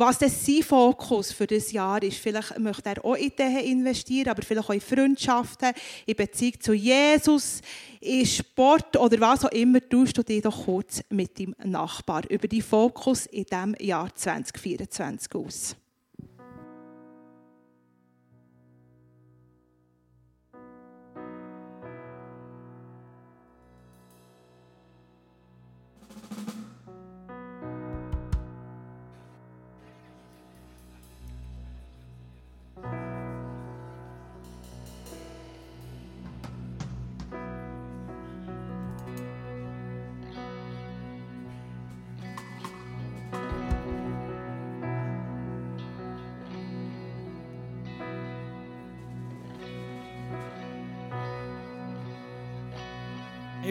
was 0.00 0.18
das 0.18 0.44
sein 0.44 0.62
Fokus 0.62 1.32
für 1.32 1.46
das 1.46 1.72
Jahr 1.72 2.02
ist. 2.02 2.18
Vielleicht 2.18 2.58
möchte 2.58 2.88
er 2.88 3.04
auch 3.04 3.14
in 3.14 3.26
Ideen 3.26 3.58
investieren, 3.58 4.28
aber 4.28 4.42
vielleicht 4.42 4.68
auch 4.68 4.74
in 4.74 4.80
Freundschaften, 4.80 5.72
in 6.06 6.16
Beziehung 6.16 6.60
zu 6.60 6.72
Jesus, 6.72 7.60
in 8.00 8.26
Sport 8.26 8.96
oder 8.96 9.20
was 9.20 9.44
auch 9.44 9.52
immer. 9.52 9.80
Tust 9.88 10.18
du 10.18 10.22
dich 10.22 10.42
doch 10.42 10.64
kurz 10.64 11.02
mit 11.10 11.38
deinem 11.38 11.54
Nachbar 11.64 12.22
über 12.28 12.48
die 12.48 12.62
Fokus 12.62 13.26
in 13.26 13.44
diesem 13.44 13.74
Jahr 13.78 14.14
2024 14.14 15.34
aus. 15.34 15.76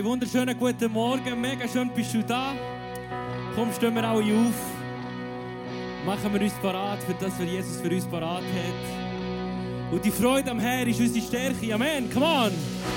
Hey, 0.03 0.09
wunderschönen 0.09 0.59
guten 0.59 0.91
Morgen, 0.91 1.39
mega 1.39 1.65
schön 1.65 1.89
bist 1.95 2.13
du 2.13 2.21
da. 2.21 2.53
Komm, 3.55 3.71
stehen 3.71 3.95
wir 3.95 4.03
alle 4.03 4.19
auf. 4.19 4.53
Machen 6.05 6.33
wir 6.33 6.41
uns 6.41 6.53
parat 6.55 7.01
für 7.03 7.13
das, 7.13 7.39
was 7.39 7.47
Jesus 7.47 7.79
für 7.79 7.89
uns 7.89 8.05
parat 8.05 8.43
hat. 8.43 9.93
Und 9.93 10.03
die 10.03 10.11
Freude 10.11 10.51
am 10.51 10.59
Herrn 10.59 10.89
ist 10.89 10.99
unsere 10.99 11.25
Stärke. 11.25 11.73
Amen. 11.73 12.09
Come 12.11 12.25
on. 12.25 12.92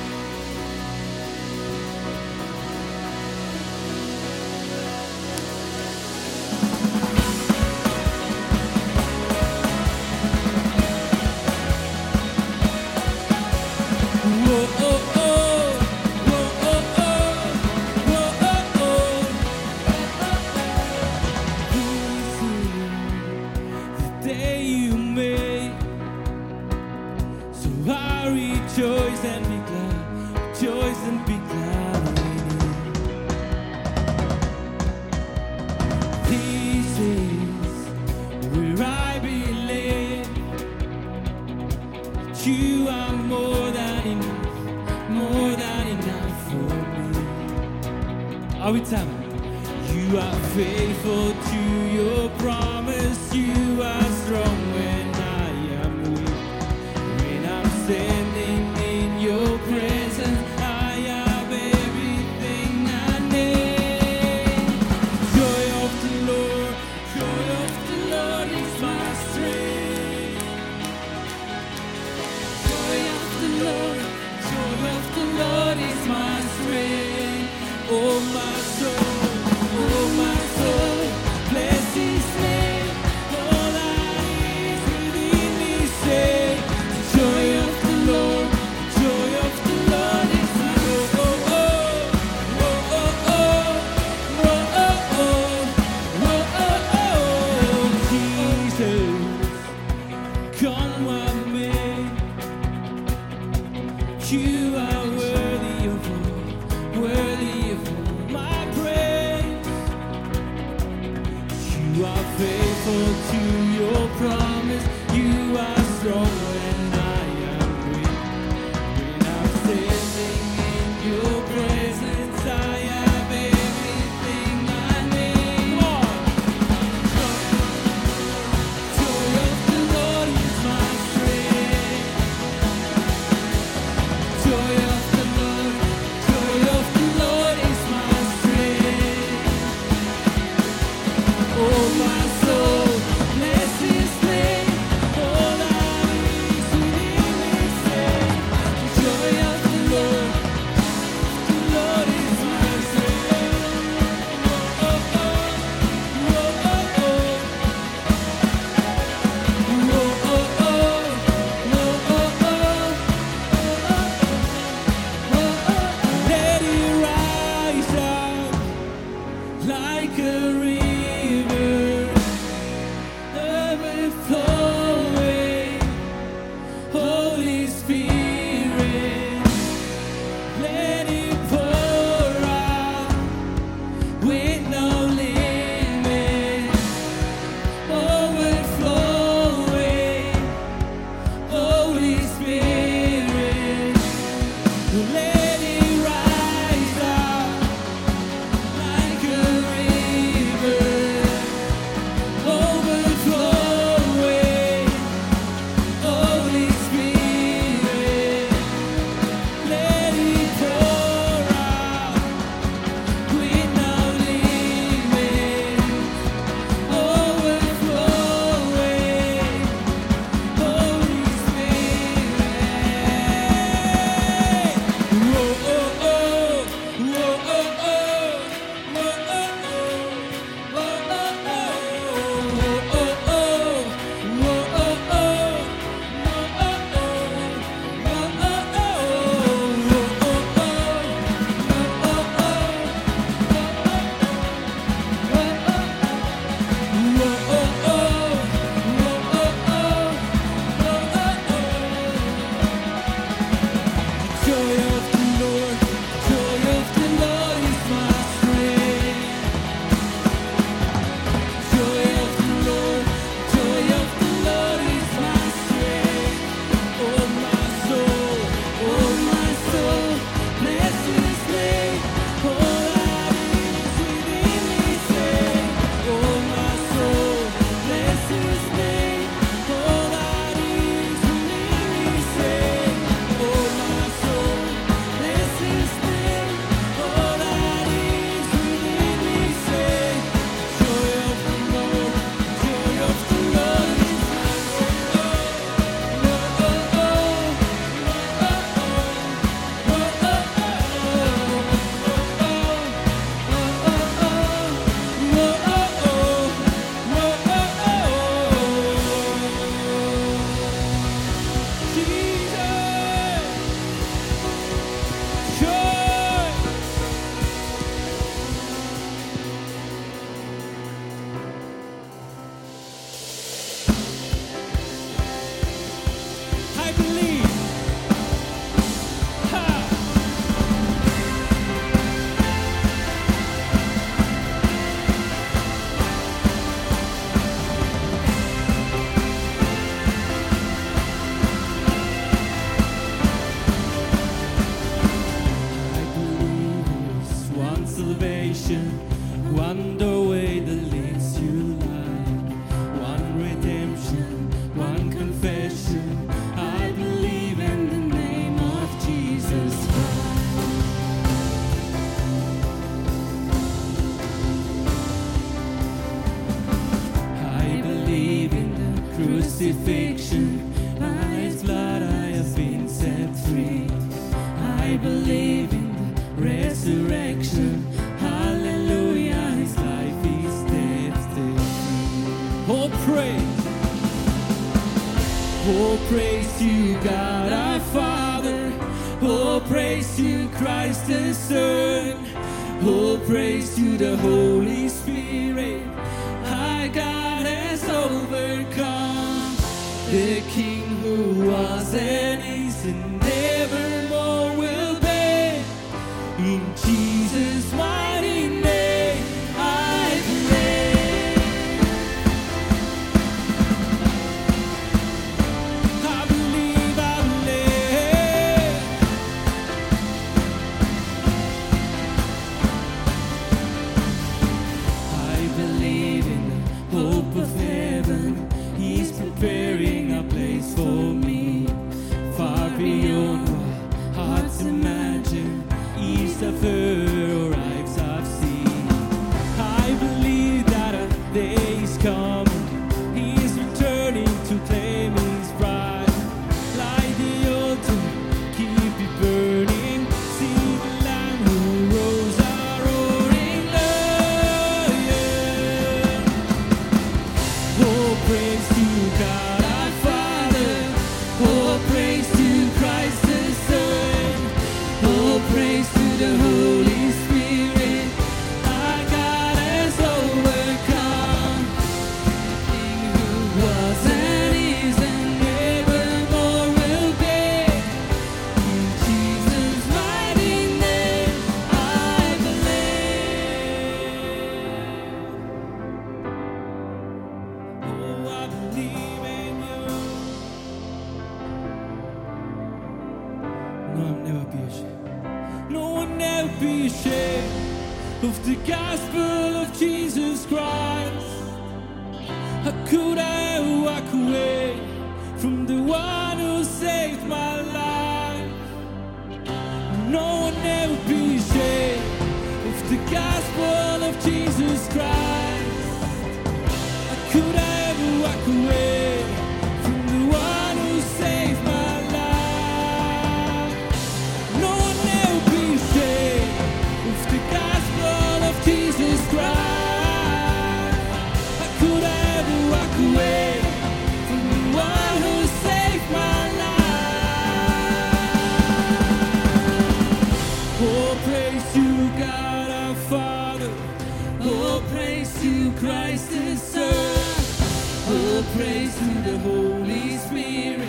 praise 548.54 548.94
to 548.98 549.04
the 549.28 549.38
Holy 549.38 550.16
Spirit, 550.18 550.88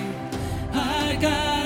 our 0.74 1.16
God. 1.22 1.57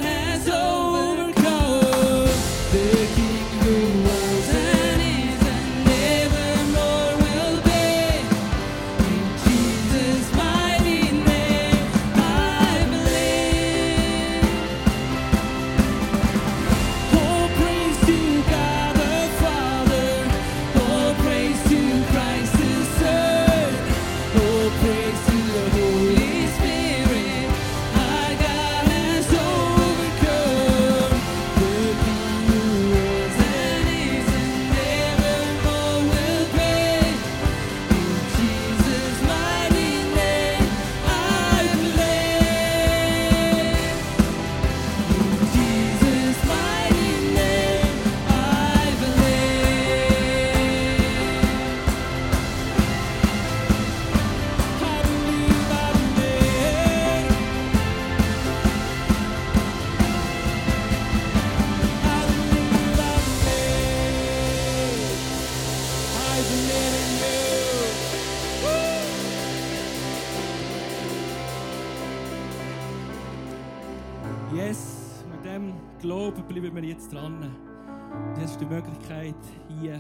wollen 79.35 79.79
hier 79.79 79.99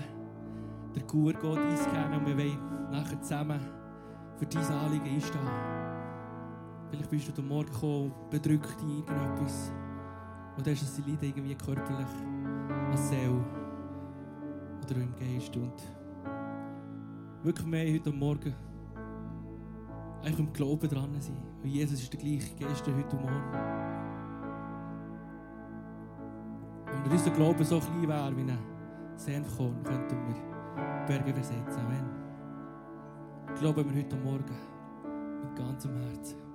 der 0.95 1.03
Kur 1.03 1.33
Gott 1.33 1.57
einscannen 1.57 2.19
und 2.19 2.27
wir 2.27 2.37
wollen 2.37 2.91
nachher 2.91 3.21
zusammen 3.21 3.59
für 4.37 4.45
dein 4.45 4.63
Anliegen 4.65 5.05
einstehen. 5.05 5.41
Vielleicht 6.89 7.09
bist 7.09 7.27
du 7.27 7.31
heute 7.31 7.41
Morgen 7.41 7.71
gekommen, 7.71 8.11
und 8.11 8.29
bedrückt 8.29 8.81
in 8.81 8.89
irgendetwas 8.89 9.71
und 10.57 10.67
hast 10.67 10.81
es 10.81 10.97
Leiden 10.99 11.17
irgendwie 11.21 11.55
körperlich 11.55 12.07
an 12.69 12.97
Seele 12.97 13.45
oder 14.83 14.95
im 14.95 15.15
Geist 15.15 15.55
und 15.55 15.81
wirklich 17.43 17.67
mehr 17.67 17.93
heute 17.93 18.11
Morgen 18.11 18.53
eigentlich 20.21 20.39
im 20.39 20.53
Glauben 20.53 20.89
dran 20.89 21.15
sein. 21.19 21.37
Weil 21.61 21.71
Jesus 21.71 22.01
ist 22.01 22.13
der 22.13 22.19
gleiche 22.19 22.53
gestern, 22.55 22.95
heute 22.95 23.15
und 23.15 23.21
morgen. 23.21 23.81
Und 26.93 27.05
wenn 27.05 27.11
unser 27.11 27.31
Glauben 27.31 27.63
so 27.63 27.79
klein 27.79 28.07
wäre 28.07 28.37
wie 28.37 28.41
ein 28.41 28.57
Senfkorn 29.21 29.83
könnten 29.83 30.17
wir 30.27 31.05
Berge 31.05 31.31
versetzen. 31.31 31.79
Amen. 31.79 32.09
Glauben 33.59 33.93
wir 33.93 34.03
heute 34.03 34.15
Morgen 34.15 34.55
mit 35.43 35.55
ganzem 35.55 35.95
Herzen. 35.95 36.50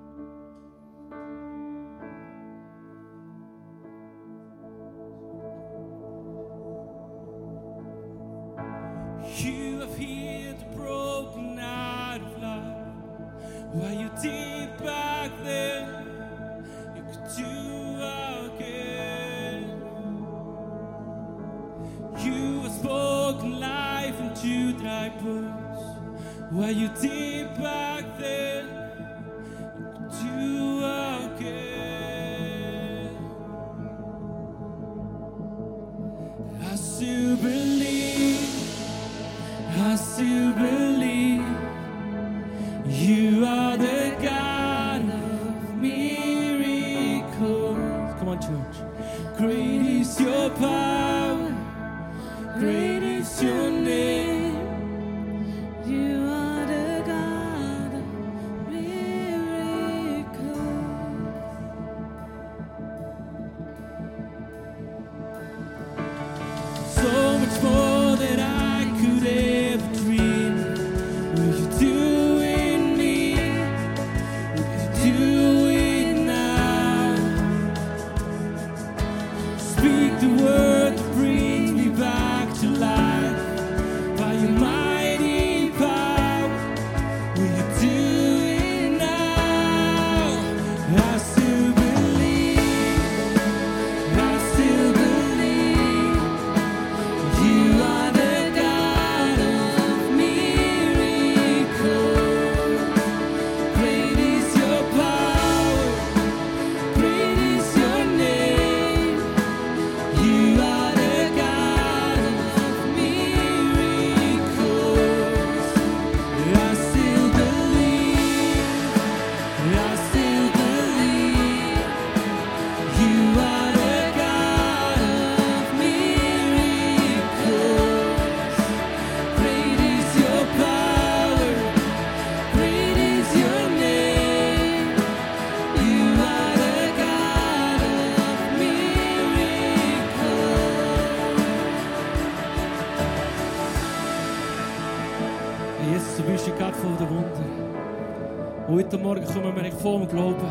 vor 149.86 150.00
dem 150.00 150.08
Glauben. 150.08 150.48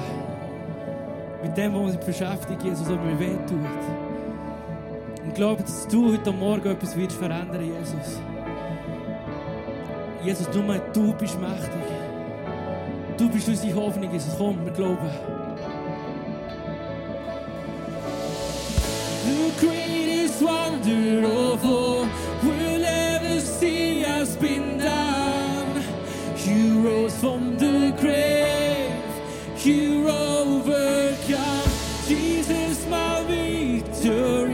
Mit 1.44 1.58
dem, 1.58 1.74
was 1.74 1.94
uns 1.94 2.06
beschäftigt, 2.06 2.64
Jesus, 2.64 2.88
was 2.88 2.98
mir 2.98 3.20
wehtut. 3.20 3.82
Und 5.26 5.36
glaube, 5.36 5.62
dass 5.62 5.86
du 5.90 6.14
heute 6.14 6.32
Morgen 6.32 6.70
etwas 6.70 6.96
wirst 6.96 7.18
verändern, 7.18 7.66
Jesus. 7.66 8.22
Jesus, 10.24 10.50
du 10.52 10.60
mein, 10.62 10.80
du 10.94 11.14
bist 11.16 11.38
mächtig. 11.42 11.86
Du 13.18 13.30
bist 13.30 13.50
unsere 13.50 13.76
Hoffnung, 13.76 14.10
Jesus. 14.10 14.34
Komm, 14.38 14.64
wir 14.64 14.72
glauben. 14.72 15.10
The 19.26 19.66
greatest 19.66 20.42
wonder 20.42 21.28
of 21.28 21.66
all 21.66 22.08
we'll 22.42 22.86
ever 22.86 23.42
see 23.42 24.02
has 24.02 24.38
been 24.38 24.78
done. 24.78 25.84
You 26.46 26.88
rose 26.88 27.18
from 27.18 27.58
the 27.58 27.92
grave. 28.00 28.65
you 29.66 30.08
overcome. 30.08 31.70
Jesus, 32.08 32.86
my 32.88 33.24
victory. 33.24 34.45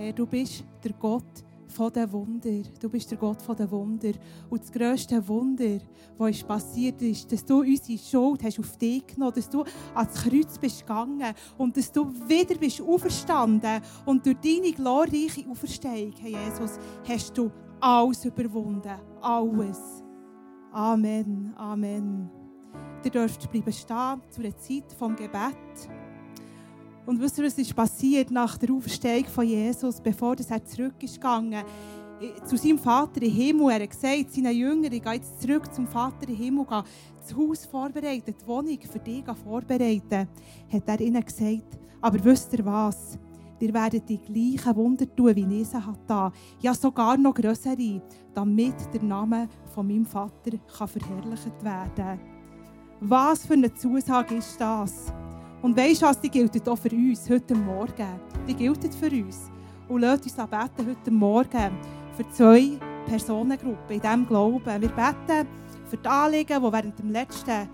Herr, 0.00 0.14
du 0.14 0.24
bist 0.24 0.64
der 0.82 0.94
Gott 0.94 1.44
von 1.66 1.92
den 1.92 2.10
Wunder. 2.10 2.62
Du 2.80 2.88
bist 2.88 3.10
der 3.10 3.18
Gott 3.18 3.42
von 3.42 3.54
den 3.54 3.70
Wunder. 3.70 4.12
Und 4.48 4.62
das 4.62 4.72
grösste 4.72 5.28
Wunder, 5.28 5.78
was 6.16 6.30
ist 6.30 6.48
passiert 6.48 7.02
ist, 7.02 7.30
dass 7.30 7.44
du 7.44 7.60
unsere 7.60 7.98
Schuld 7.98 8.42
hast 8.42 8.58
auf 8.58 8.78
dich 8.78 9.06
genommen, 9.06 9.34
dass 9.34 9.50
du 9.50 9.62
ans 9.94 10.14
Kreuz 10.14 10.56
bist 10.58 10.80
gegangen 10.80 11.34
und 11.58 11.76
dass 11.76 11.92
du 11.92 12.10
wieder 12.26 12.54
bist 12.54 12.80
auferstanden. 12.80 13.82
Und 14.06 14.24
durch 14.24 14.38
deine 14.38 14.72
glorreiche 14.72 15.46
Auferstehung, 15.50 16.14
Herr 16.18 16.30
Jesus, 16.46 16.78
hast 17.06 17.36
du 17.36 17.50
alles 17.78 18.24
überwunden. 18.24 18.98
Alles. 19.20 20.02
Amen. 20.72 21.52
Amen. 21.58 22.30
Ihr 23.04 23.10
dürft 23.10 23.50
bleiben 23.50 23.72
stehen 23.72 24.22
zu 24.30 24.40
der 24.40 24.56
Zeit 24.56 24.90
vom 24.98 25.14
Gebet. 25.14 25.90
Und 27.06 27.20
wisst 27.20 27.38
ihr, 27.38 27.44
was 27.44 27.58
ist 27.58 27.74
passiert 27.74 28.30
nach 28.30 28.56
der 28.58 28.70
Auferstehung 28.72 29.24
von 29.24 29.46
Jesus, 29.46 30.00
bevor 30.00 30.36
er 30.36 30.64
zurück 30.64 30.94
ist 31.02 31.14
gegangen 31.14 31.64
zu 32.44 32.56
seinem 32.56 32.78
Vater 32.78 33.22
im 33.22 33.32
Himmel. 33.32 33.70
Er 33.70 33.82
hat 33.82 33.90
gesagt, 33.90 34.32
seinen 34.32 34.54
Jüngern, 34.54 34.92
ich 34.92 35.02
gehe 35.02 35.12
jetzt 35.14 35.40
zurück 35.40 35.72
zum 35.72 35.86
Vater 35.86 36.28
im 36.28 36.36
Himmel, 36.36 36.66
gehe 36.66 36.84
das 37.18 37.36
Haus 37.36 37.66
vorbereiten, 37.66 38.34
die 38.38 38.46
Wohnung 38.46 38.78
für 38.80 38.98
dich 38.98 39.24
vorbereiten. 39.42 40.28
Hat 40.72 40.82
er 40.88 41.00
ihnen 41.00 41.24
gesagt, 41.24 41.78
aber 42.00 42.22
wisst 42.24 42.52
ihr 42.52 42.64
was? 42.64 43.18
Ihr 43.58 43.74
werdet 43.74 44.08
die 44.08 44.18
gleichen 44.18 44.76
Wunder 44.76 45.14
tun, 45.14 45.36
wie 45.36 45.60
ich 45.60 45.68
sie 45.68 45.78
da. 46.06 46.32
Ja, 46.60 46.72
sogar 46.72 47.18
noch 47.18 47.34
größere, 47.34 48.00
damit 48.32 48.74
der 48.92 49.02
Name 49.02 49.48
von 49.74 49.86
meinem 49.86 50.06
Vater 50.06 50.56
kann 50.78 50.88
verherrlicht 50.88 51.62
werden. 51.62 52.20
Was 53.00 53.46
für 53.46 53.54
eine 53.54 53.72
Zusage 53.74 54.36
ist 54.36 54.58
das? 54.58 55.12
Und 55.62 55.76
weisst 55.76 56.00
was, 56.00 56.18
die 56.18 56.30
gilt 56.30 56.66
auch 56.66 56.78
für 56.78 56.90
uns 56.90 57.28
heute 57.28 57.54
Morgen. 57.54 58.20
Die 58.48 58.54
gilt 58.54 58.94
für 58.94 59.10
uns. 59.10 59.50
Und 59.88 60.00
lasst 60.00 60.24
uns 60.24 60.34
beten 60.34 60.88
heute 60.88 61.10
Morgen 61.10 61.70
für 62.16 62.28
zwei 62.30 62.78
Personengruppen 63.06 63.96
in 63.96 64.00
diesem 64.00 64.26
Glauben. 64.26 64.64
Wir 64.64 64.88
beten 64.88 65.46
für 65.84 65.98
die 65.98 66.08
Anliegen, 66.08 66.62
die 66.62 66.72
während 66.72 66.98
dem 66.98 67.10
letzten 67.10 67.68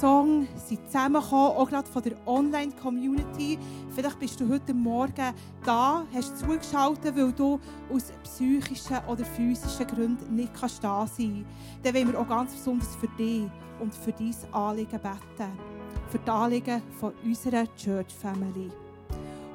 Song 0.00 0.46
sind 0.54 0.80
auch 0.94 1.68
gerade 1.68 1.88
von 1.90 2.02
der 2.02 2.14
Online-Community. 2.24 3.58
Vielleicht 3.94 4.18
bist 4.20 4.40
du 4.40 4.48
heute 4.48 4.72
Morgen 4.72 5.34
da, 5.64 6.04
hast 6.14 6.38
zugeschaltet, 6.38 7.16
weil 7.16 7.32
du 7.32 7.58
aus 7.92 8.12
psychischen 8.22 8.98
oder 9.08 9.24
physischen 9.24 9.86
Gründen 9.88 10.36
nicht 10.36 10.52
da 10.62 11.06
sein 11.06 11.44
kannst. 11.44 11.84
Dann 11.84 11.94
wollen 11.94 12.12
wir 12.12 12.20
auch 12.20 12.28
ganz 12.28 12.54
besonders 12.54 12.94
für 12.96 13.08
dich 13.18 13.50
und 13.80 13.92
für 13.92 14.12
dein 14.12 14.34
Anliegen 14.52 15.00
beten 15.00 15.73
für 16.14 16.20
die 16.20 16.30
Anliegen 16.30 16.80
von 17.00 17.12
unserer 17.24 17.64
Church 17.74 18.14
Family. 18.22 18.70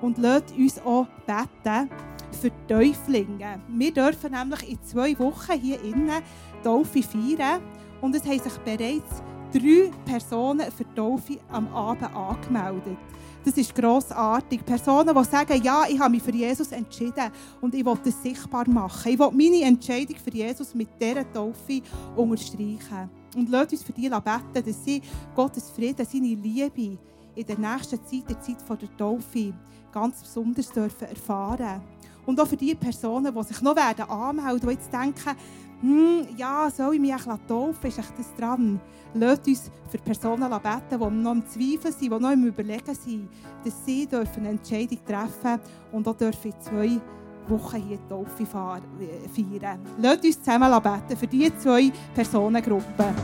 Und 0.01 0.17
lasst 0.17 0.51
uns 0.57 0.77
auch 0.79 1.07
beten 1.25 1.89
für 2.31 2.49
die 2.49 2.67
Täuflinge. 2.67 3.61
Wir 3.69 3.93
dürfen 3.93 4.31
nämlich 4.33 4.69
in 4.69 4.83
zwei 4.83 5.17
Wochen 5.19 5.57
hier 5.57 5.81
innen 5.81 6.21
Taufe 6.61 7.01
feiern. 7.01 7.61
Und 8.01 8.13
es 8.13 8.25
haben 8.25 8.39
sich 8.39 8.57
bereits 8.65 9.23
drei 9.53 9.89
Personen 10.03 10.69
für 10.69 10.83
die 10.83 10.95
Taufe 10.95 11.39
am 11.49 11.73
Abend 11.73 12.13
angemeldet. 12.13 12.97
Das 13.45 13.55
ist 13.55 13.73
grossartig. 13.73 14.65
Personen, 14.65 15.15
die 15.15 15.23
sagen, 15.23 15.63
ja, 15.63 15.85
ich 15.87 15.97
habe 15.97 16.11
mich 16.11 16.23
für 16.23 16.33
Jesus 16.33 16.73
entschieden 16.73 17.31
und 17.61 17.73
ich 17.73 17.85
will 17.85 17.97
das 18.03 18.21
sichtbar 18.21 18.67
machen. 18.67 19.13
Ich 19.13 19.17
will 19.17 19.31
meine 19.31 19.63
Entscheidung 19.63 20.17
für 20.17 20.31
Jesus 20.31 20.75
mit 20.75 20.89
dieser 20.99 21.31
Taufe 21.31 21.81
unterstreichen. 22.17 23.09
Und 23.35 23.49
lasst 23.49 23.71
uns 23.71 23.83
für 23.83 23.93
die 23.93 24.09
beten, 24.09 24.65
dass 24.65 24.85
sie 24.85 25.01
Gottes 25.35 25.69
Frieden, 25.69 26.05
seine 26.05 26.35
Liebe 26.35 26.97
in 27.35 27.45
der 27.45 27.57
nächsten 27.57 28.03
Zeit, 28.05 28.29
der 28.29 28.39
Zeit 28.41 28.57
der 28.81 28.97
Taufe, 28.97 29.53
ganz 29.91 30.21
besonders 30.21 30.71
dürfen 30.71 31.07
erfahren 31.07 31.81
Und 32.25 32.39
auch 32.39 32.47
für 32.47 32.57
die 32.57 32.75
Personen, 32.75 33.33
die 33.33 33.43
sich 33.43 33.61
noch 33.61 33.75
werden 33.75 34.09
anmelden, 34.09 34.67
die 34.67 34.75
jetzt 34.75 34.91
denken, 34.91 35.35
hm, 35.81 36.27
ja, 36.35 36.69
soll 36.69 36.95
ich 36.95 36.99
mich 36.99 37.13
ein 37.13 37.47
taufen? 37.47 37.87
Ist 37.87 37.99
echt 37.99 38.19
das 38.19 38.35
dran? 38.35 38.81
Lasst 39.13 39.47
uns 39.47 39.71
für 39.89 39.97
Personen 39.97 40.49
beten, 40.49 40.99
die 40.99 41.23
noch 41.23 41.31
im 41.31 41.47
Zweifel 41.47 41.91
sind, 41.91 42.01
die 42.01 42.09
noch 42.09 42.31
im 42.31 42.45
Überlegen 42.45 42.93
sind, 42.93 43.29
dass 43.63 43.85
sie 43.85 44.05
dürfen 44.05 44.41
eine 44.41 44.49
Entscheidung 44.49 44.99
treffen 45.05 45.59
und 45.91 46.07
auch 46.07 46.17
dürfen 46.17 46.53
zwei 46.59 46.99
Wochen 47.49 47.77
hier 47.77 47.97
die 47.97 48.07
Taufe 48.07 48.45
feiern. 48.45 49.79
Lasst 49.97 50.23
uns 50.23 50.41
zusammen 50.41 50.81
beten 50.81 51.17
für 51.17 51.27
diese 51.27 51.57
zwei 51.57 51.91
Personengruppen. 52.13 53.15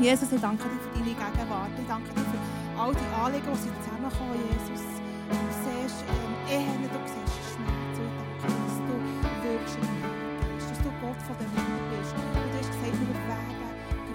Jesus, 0.00 0.32
ich 0.32 0.40
danke 0.40 0.64
dir 0.64 0.80
für 0.80 0.98
deine 0.98 1.14
Gegenwart. 1.14 1.70
Ich 1.78 1.86
danke 1.86 2.08
dir 2.10 2.24
für 2.26 2.80
all 2.80 2.92
die 2.92 3.10
Anliegen, 3.14 3.46
die 3.52 3.60
sind 3.60 3.76
zusammenkommen, 3.84 4.40
Jesus. 4.50 4.82
Du 5.28 5.36
siehst 5.62 6.02
ähm, 6.08 6.34
Ehen, 6.48 6.82
du 6.82 6.98
siehst 7.06 7.38
Schmerz. 7.52 7.96
Und 8.00 8.08
ich 8.08 8.16
danke 8.18 8.50
dass 8.50 8.78
du 8.82 8.94
wirkst 9.46 9.76
in 9.78 9.86
bist, 10.56 10.70
dass 10.70 10.80
du 10.82 10.90
Gott 10.98 11.20
von 11.22 11.36
den 11.38 11.50
Wunder 11.54 11.80
bist. 11.92 12.12
Und 12.16 12.34
du 12.34 12.40
hast 12.56 12.72
gesagt, 12.72 12.98
wir 12.98 13.14
werden 13.30 13.62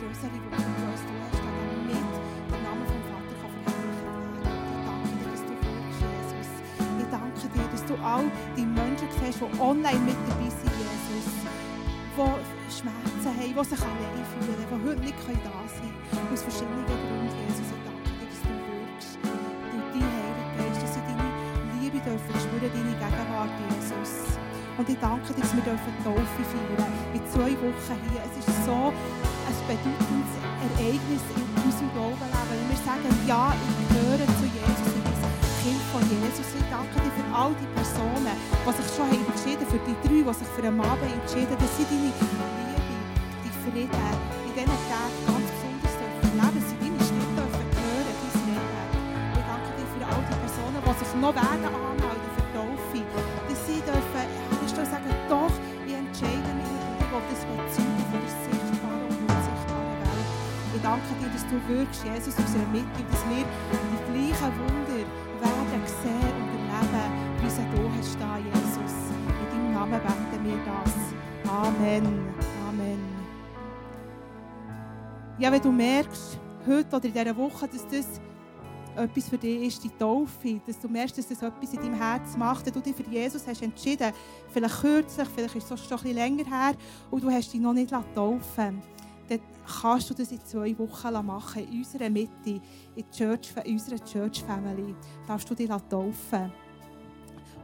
größere 0.01 0.39
Wunder 0.49 0.85
als 0.91 1.03
du 1.07 1.13
hast, 1.23 1.39
damit 1.45 2.11
der 2.51 2.61
Name 2.65 2.83
vom 2.83 3.03
Vater 3.07 3.35
kann 3.37 3.51
verherrlicht 3.53 4.01
werden. 4.01 4.33
Ich 4.33 4.83
danke 4.83 5.07
dir, 5.13 5.29
dass 5.29 5.43
du 5.45 5.53
wirkst, 5.61 5.99
Jesus. 6.03 6.49
Ich 6.99 7.09
danke 7.13 7.45
dir, 7.53 7.67
dass 7.69 7.83
du 7.85 7.93
all 8.01 8.25
die 8.57 8.65
Menschen 8.65 8.86
siehst, 9.31 9.41
die 9.41 9.59
online 9.59 9.99
mit 10.07 10.15
dabei 10.27 10.49
sind, 10.49 10.73
Jesus. 10.79 11.27
Die 12.17 12.73
Schmerzen 12.73 13.29
haben, 13.29 13.45
die 13.45 13.69
sich 13.69 13.83
allein 13.85 14.25
fühlen, 14.33 14.57
die 14.57 14.67
heute 14.73 15.01
nicht 15.05 15.21
da 15.45 15.57
sein 15.69 15.93
können. 16.09 16.33
Aus 16.33 16.41
verschiedenen 16.41 16.83
Gründen, 16.87 17.29
Jesus. 17.45 17.69
Ich 17.69 17.81
danke 17.85 18.09
dir, 18.09 18.27
dass 18.27 18.41
du 18.41 18.51
wirkst. 18.57 19.11
Durch 19.21 19.87
deinen 19.93 20.11
Heiligen 20.17 20.51
Geist, 20.57 20.81
dass 20.81 20.93
sie 20.97 21.03
deine 21.05 21.27
Liebe 21.77 21.99
dürfen 22.01 22.33
spüren, 22.41 22.71
deine 22.73 22.95
Gegenwart, 22.97 23.53
Jesus. 23.69 24.11
Und 24.77 24.87
ich 24.89 24.99
danke 24.99 25.29
dir, 25.29 25.41
dass 25.45 25.53
wir 25.53 25.65
dürfen 25.65 25.93
Taufe 26.01 26.41
feiern 26.51 26.93
in 27.13 27.23
zwei 27.29 27.53
Wochen 27.61 27.97
hier. 28.09 28.21
Es 28.25 28.33
ist 28.41 28.49
so 28.65 28.91
ein 28.91 29.57
bedeutendes 29.69 30.31
Ereignis 30.57 31.23
in 31.37 31.45
unserem 31.61 31.89
Glaubenleben. 31.93 32.65
Wir 32.67 32.81
sagen, 32.81 33.13
ja, 33.29 33.53
ich 33.53 33.75
gehöre 33.93 34.27
zu 34.41 34.45
Jesus. 34.49 34.89
Ich 34.89 35.05
bin 35.05 35.17
Kind 35.63 35.83
von 35.93 36.03
Jesus. 36.07 36.49
Ich 36.49 36.67
danke 36.73 36.97
dir 36.97 37.16
all 37.37 37.53
die 37.53 37.69
Personen, 37.77 38.33
die 38.33 38.73
sich 38.73 38.89
schon 38.97 39.05
haben 39.05 39.25
entschieden 39.29 39.65
für 39.69 39.77
die 39.85 39.93
drei, 40.01 40.25
die 40.25 40.33
sich 40.41 40.49
für 40.57 40.65
einen 40.65 40.77
Mann 40.81 40.97
entschieden 41.05 41.53
dass 41.53 41.71
sie 41.77 41.85
deine 41.85 42.09
Liebe, 42.09 42.89
die 43.45 43.53
Frieden 43.61 43.93
in 43.93 44.53
diesen 44.57 44.81
Tagen 44.89 45.17
ganz 45.21 45.45
besonders 45.53 45.95
dürfen 46.01 46.33
leben, 46.33 46.61
sie 46.65 46.77
deine 46.81 46.97
Stimme 46.97 47.29
dürfen 47.37 47.65
hören, 47.77 48.15
dein 48.17 48.33
Reden. 48.41 48.81
Ich 49.37 49.45
danke 49.45 49.69
dir 49.77 49.87
für 49.93 50.03
all 50.09 50.23
die 50.25 50.37
Personen, 50.41 50.81
die 50.81 50.95
sich 50.97 51.13
noch 51.21 51.33
werden 51.37 51.69
anmelden 51.77 52.29
für 52.33 52.41
die 52.41 52.53
Taufe, 52.57 52.99
dass 53.05 53.61
sie 53.69 53.79
dürfen 53.85 54.25
herstellen 54.57 54.89
sagen, 54.89 55.11
doch, 55.29 55.53
ich 55.85 55.93
entscheide 55.93 56.51
mich 56.57 56.73
ich 56.97 57.13
will 57.13 57.23
das 57.29 57.43
bezeugen 57.45 58.05
von 58.09 58.19
der 58.19 58.33
sichtbaren 58.49 59.05
und 59.07 59.21
unsichtbaren 59.29 59.97
Welt. 60.01 60.29
Ich 60.73 60.81
danke 60.81 61.11
dir, 61.21 61.29
dass 61.29 61.45
du 61.45 61.57
wirkst, 61.69 62.01
Jesus, 62.01 62.33
in 62.33 62.43
unserer 62.49 62.69
Mitte, 62.73 63.01
dass 63.13 63.21
wir 63.29 63.45
die 63.45 64.01
gleichen 64.09 64.51
Wunder 64.57 64.96
Amen. 71.67 72.05
Amen. 72.69 72.97
Ja, 75.37 75.51
wenn 75.51 75.61
du 75.61 75.69
merkst, 75.69 76.39
heute 76.65 76.95
oder 76.95 77.05
in 77.05 77.13
dieser 77.13 77.35
Woche, 77.35 77.67
dass 77.67 77.85
das 77.87 78.21
etwas 78.95 79.27
für 79.27 79.37
dich 79.37 79.67
ist, 79.67 79.83
die 79.83 79.89
Taufe, 79.89 80.61
dass 80.65 80.79
du 80.79 80.87
merkst, 80.87 81.17
dass 81.17 81.27
das 81.27 81.41
etwas 81.41 81.73
in 81.73 81.81
deinem 81.81 81.95
Herz 81.95 82.37
macht, 82.37 82.65
dass 82.65 82.73
du 82.73 82.79
dich 82.79 82.95
für 82.95 83.03
Jesus 83.03 83.45
hast 83.45 83.61
entschieden, 83.61 84.13
vielleicht 84.49 84.79
kürzlich, 84.79 85.27
vielleicht 85.27 85.55
ist 85.55 85.69
es 85.69 85.79
schon 85.85 85.97
ein 85.97 86.03
bisschen 86.03 86.15
länger 86.15 86.45
her 86.45 86.73
und 87.11 87.21
du 87.21 87.29
hast 87.29 87.53
dich 87.53 87.59
noch 87.59 87.73
nicht 87.73 87.93
taufen 88.15 88.81
dann 89.29 89.41
kannst 89.81 90.09
du 90.09 90.13
das 90.13 90.31
in 90.31 90.39
zwei 90.45 90.77
Wochen 90.79 91.25
machen, 91.25 91.67
in 91.69 91.79
unserer 91.79 92.09
Mitte, 92.09 92.61
in, 92.95 93.11
Church, 93.11 93.49
in 93.65 93.73
unserer 93.73 94.03
Church 94.05 94.41
Family. 94.41 94.95
Darfst 95.27 95.49
du 95.49 95.53
dich 95.53 95.67
taufen. 95.67 96.51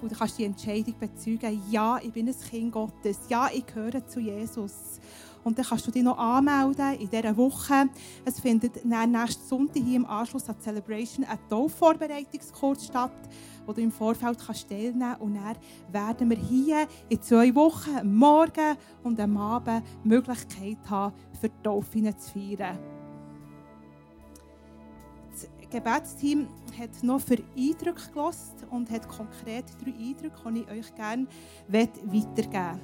Und 0.04 0.12
du 0.12 0.18
kannst 0.18 0.38
die 0.38 0.44
Entscheidung 0.44 0.96
bezeugen, 1.00 1.64
ja, 1.72 1.98
ich 2.04 2.12
bin 2.12 2.28
ein 2.28 2.36
Kind 2.38 2.74
Gottes, 2.74 3.20
ja, 3.30 3.48
ich 3.54 3.66
gehöre 3.66 4.06
zu 4.06 4.20
Jesus. 4.20 5.00
Und 5.46 5.58
dann 5.58 5.66
kannst 5.66 5.88
du 5.88 5.92
dich 5.92 6.04
noch 6.04 6.18
anmelden 6.18 7.00
in 7.00 7.10
dieser 7.10 7.36
Woche. 7.38 7.88
Es 8.26 8.42
findet 8.42 8.84
nächsten 8.84 9.48
Sonntag 9.48 9.82
hier 9.82 9.96
im 9.96 10.06
Anschluss 10.06 10.50
an 10.50 10.58
die 10.60 10.64
Celebration 10.64 11.26
ein 11.26 11.40
Taufvorbereitungskurs 11.50 12.86
statt, 12.86 13.30
wo 13.66 13.72
du 13.72 13.80
im 13.80 13.94
Vorfeld 13.94 14.40
kannst 14.46 14.68
teilnehmen 14.68 15.00
kannst. 15.00 15.22
Und 15.22 15.36
dann 15.36 15.56
werden 15.94 16.30
wir 16.30 16.38
hier 16.38 16.86
in 17.08 17.22
zwei 17.22 17.56
Wochen, 17.56 17.96
am 17.98 18.14
Morgen 18.14 18.76
und 19.04 19.18
am 19.22 19.38
Abend, 19.38 19.86
die 20.04 20.08
Möglichkeit 20.10 20.80
haben, 20.90 21.16
für 21.40 21.48
die 21.48 21.64
Taufe 21.64 22.18
zu 22.18 22.32
feiern. 22.34 22.93
Das 25.74 25.82
Gebetsteam 25.82 26.48
hat 26.78 27.02
noch 27.02 27.20
für 27.20 27.38
Eindrücke 27.58 28.12
gelost 28.14 28.54
und 28.70 28.92
hat 28.92 29.10
konkret 29.10 29.66
drei 29.84 29.92
Eindrücke, 29.92 30.54
die 30.54 30.60
ich 30.60 30.70
euch 30.70 30.96
gerne 30.96 31.26
weitergeben 31.68 32.10
möchte. 32.12 32.80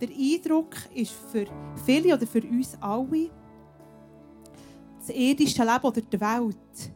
Der 0.00 0.08
Eindruck 0.08 0.74
ist 0.92 1.12
für 1.12 1.46
viele 1.84 2.16
oder 2.16 2.26
für 2.26 2.42
uns 2.42 2.76
alle 2.80 3.30
das 4.98 5.10
irdische 5.10 5.62
Leben 5.62 5.84
oder 5.84 6.00
die 6.00 6.20
Welt, 6.20 6.92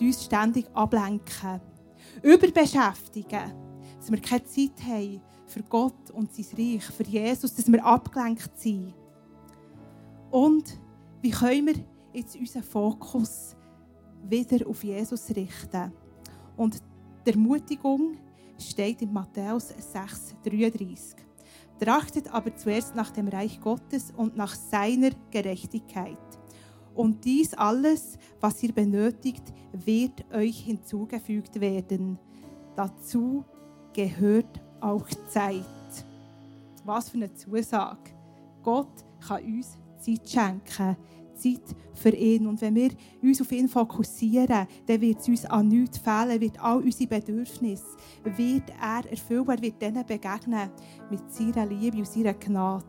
die 0.00 0.06
uns 0.06 0.24
ständig 0.24 0.66
ablenken, 0.74 1.60
überbeschäftigen, 2.20 3.52
dass 3.96 4.10
wir 4.10 4.20
keine 4.20 4.44
Zeit 4.44 4.82
haben 4.88 5.20
für 5.46 5.62
Gott 5.62 6.10
und 6.10 6.34
sein 6.34 6.46
Reich, 6.58 6.84
für 6.84 7.04
Jesus, 7.04 7.54
dass 7.54 7.70
wir 7.70 7.84
abgelenkt 7.84 8.58
sind. 8.58 8.92
Und 10.32 10.80
wie 11.22 11.30
können 11.30 11.68
wir 11.68 11.74
jetzt 12.12 12.34
unseren 12.34 12.64
Fokus 12.64 13.54
wieder 14.28 14.66
auf 14.68 14.82
Jesus 14.84 15.28
richten? 15.30 15.92
Und 16.56 16.82
die 17.26 17.30
Ermutigung 17.30 18.16
steht 18.58 19.02
in 19.02 19.12
Matthäus 19.12 19.72
6,33. 19.72 21.16
Trachtet 21.78 22.32
aber 22.32 22.54
zuerst 22.54 22.94
nach 22.94 23.10
dem 23.10 23.28
Reich 23.28 23.60
Gottes 23.60 24.12
und 24.16 24.36
nach 24.36 24.54
seiner 24.54 25.10
Gerechtigkeit. 25.30 26.18
Und 26.94 27.24
dies 27.24 27.54
alles, 27.54 28.18
was 28.40 28.62
ihr 28.62 28.72
benötigt, 28.72 29.44
wird 29.72 30.24
euch 30.34 30.60
hinzugefügt 30.60 31.60
werden. 31.60 32.18
Dazu 32.76 33.44
gehört 33.92 34.60
auch 34.80 35.08
Zeit. 35.28 35.64
Was 36.84 37.10
für 37.10 37.16
eine 37.16 37.32
Zusage. 37.32 38.10
Gott 38.62 39.04
kann 39.26 39.44
uns 39.44 39.78
Zeit 39.98 40.28
schenken. 40.28 40.96
Zeit 41.40 41.76
für 41.94 42.10
ihn. 42.10 42.46
Und 42.46 42.60
wenn 42.60 42.74
wir 42.74 42.90
uns 43.22 43.40
auf 43.40 43.50
ihn 43.52 43.68
fokussieren, 43.68 44.66
dann 44.86 45.00
wird 45.00 45.20
es 45.20 45.28
uns 45.28 45.44
an 45.46 45.68
nichts 45.68 45.98
fehlen, 45.98 46.40
wird 46.40 46.62
all 46.62 46.82
unsere 46.82 47.08
Bedürfnisse, 47.08 47.96
wird 48.24 48.70
er 48.80 49.10
erfüllen, 49.10 49.48
er 49.48 49.62
wird 49.62 49.82
denen 49.82 50.06
begegnen 50.06 50.70
mit 51.10 51.32
seiner 51.32 51.66
Liebe 51.66 51.98
und 51.98 52.06
seiner 52.06 52.34
Gnade. 52.34 52.84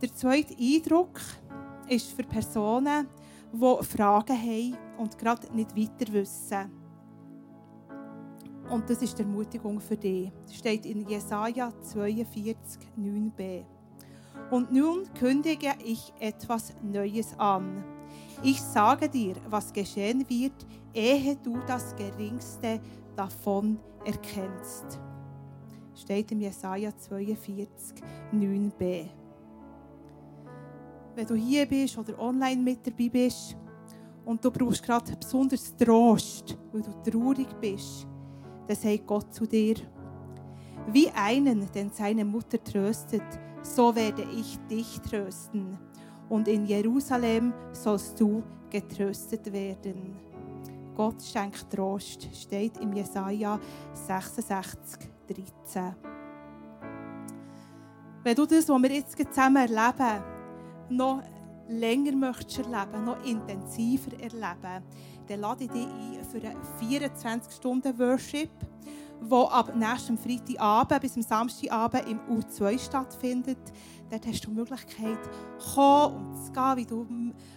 Der 0.00 0.14
zweite 0.14 0.54
Eindruck 0.56 1.20
ist 1.88 2.12
für 2.12 2.22
Personen, 2.22 3.08
die 3.52 3.84
Fragen 3.84 4.36
haben 4.36 4.76
und 4.98 5.18
gerade 5.18 5.54
nicht 5.54 5.76
weiter 5.76 6.12
wissen. 6.12 6.70
Und 8.70 8.88
das 8.90 9.00
ist 9.02 9.18
die 9.18 9.22
Ermutigung 9.22 9.80
für 9.80 9.96
dich. 9.96 10.30
Das 10.44 10.56
steht 10.56 10.84
in 10.84 11.08
Jesaja 11.08 11.72
42, 11.80 12.80
9b. 12.98 13.64
Und 14.50 14.72
nun 14.72 15.12
kündige 15.14 15.74
ich 15.84 16.12
etwas 16.20 16.72
Neues 16.82 17.38
an. 17.38 17.84
Ich 18.42 18.60
sage 18.60 19.08
dir, 19.08 19.34
was 19.50 19.72
geschehen 19.72 20.24
wird, 20.28 20.66
ehe 20.94 21.36
du 21.36 21.58
das 21.66 21.94
Geringste 21.96 22.80
davon 23.16 23.78
erkennst. 24.04 25.00
Steht 25.94 26.30
im 26.32 26.40
Jesaja 26.40 26.96
42, 26.96 28.02
9b. 28.32 29.08
Wenn 31.16 31.26
du 31.26 31.34
hier 31.34 31.66
bist 31.66 31.98
oder 31.98 32.16
online 32.20 32.62
mit 32.62 32.86
dabei 32.86 33.08
bist 33.08 33.56
und 34.24 34.44
du 34.44 34.50
brauchst 34.52 34.84
gerade 34.84 35.16
besonders 35.16 35.74
Trost, 35.74 36.56
weil 36.70 36.82
du 36.82 37.10
traurig 37.10 37.48
bist, 37.60 38.06
dann 38.68 38.76
sagt 38.76 39.06
Gott 39.06 39.34
zu 39.34 39.46
dir, 39.46 39.74
wie 40.92 41.10
einen, 41.10 41.70
den 41.72 41.90
seine 41.90 42.24
Mutter 42.24 42.62
tröstet, 42.62 43.22
so 43.62 43.94
werde 43.94 44.22
ich 44.22 44.58
dich 44.70 45.00
trösten. 45.00 45.78
Und 46.28 46.48
in 46.48 46.66
Jerusalem 46.66 47.52
sollst 47.72 48.20
du 48.20 48.42
getröstet 48.70 49.50
werden. 49.52 50.16
Gott 50.94 51.22
schenkt 51.22 51.70
Trost, 51.70 52.28
steht 52.34 52.76
im 52.78 52.92
Jesaja 52.92 53.58
66, 53.94 55.08
13. 55.64 55.94
Wenn 58.24 58.34
du 58.34 58.46
das, 58.46 58.68
was 58.68 58.82
wir 58.82 58.90
jetzt 58.90 59.16
zusammen 59.16 59.56
erleben, 59.56 60.22
noch 60.90 61.22
länger 61.68 62.12
möchtest 62.12 62.58
erleben, 62.58 63.04
noch 63.04 63.24
intensiver 63.24 64.12
erleben, 64.20 64.84
dann 65.28 65.40
lade 65.40 65.64
ich 65.64 65.70
dich 65.70 65.86
ein 65.86 66.24
für 66.24 66.46
einen 66.46 66.60
24-Stunden-Worship, 66.80 68.50
der 69.20 69.52
ab 69.52 69.74
nächstem 69.74 70.18
Freitagabend 70.18 71.00
bis 71.00 71.16
am 71.16 71.22
Samstagabend 71.22 72.08
im 72.08 72.20
U2 72.20 72.78
stattfindet. 72.78 73.58
Dort 74.10 74.26
hast 74.26 74.44
du 74.44 74.50
die 74.50 74.56
Möglichkeit, 74.56 75.18
kommen 75.74 76.16
und 76.16 76.44
zu 76.44 76.52
gehen, 76.52 76.76
wie 76.76 76.86
du 76.86 77.06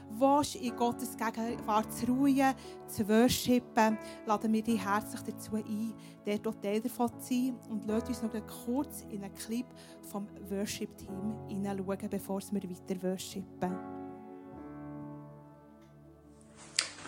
willst, 0.09 0.55
in 0.55 0.75
Gottes 0.75 1.15
Gegenwart 1.17 1.93
zu 1.93 2.07
ruhen, 2.07 2.53
zu 2.87 3.07
worshipen. 3.07 3.97
Laden 4.25 4.53
wir 4.53 4.61
dich 4.61 4.83
herzlich 4.83 5.21
dazu 5.21 5.55
ein, 5.55 5.93
dort 6.25 6.47
auch 6.47 6.61
Teil 6.61 6.81
davon 6.81 7.09
zu 7.19 7.33
sein. 7.33 7.55
Und 7.69 7.85
lass 7.87 8.07
uns 8.09 8.21
noch 8.21 8.31
kurz 8.65 9.05
in 9.09 9.23
einen 9.23 9.33
Clip 9.33 9.67
vom 10.01 10.27
Worship-Team 10.49 11.47
hineinschauen, 11.47 12.09
bevor 12.09 12.41
wir 12.51 12.63
weiter 12.63 13.01
worshipen. 13.01 14.00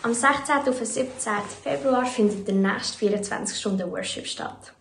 Am 0.04 0.12
16. 0.12 0.56
auf 0.68 0.76
den 0.76 0.86
17. 0.86 1.32
Februar 1.62 2.04
findet 2.04 2.46
der 2.46 2.56
nächste 2.56 2.98
24 2.98 3.58
Stunden 3.58 3.90
Worship 3.90 4.26
statt. 4.26 4.74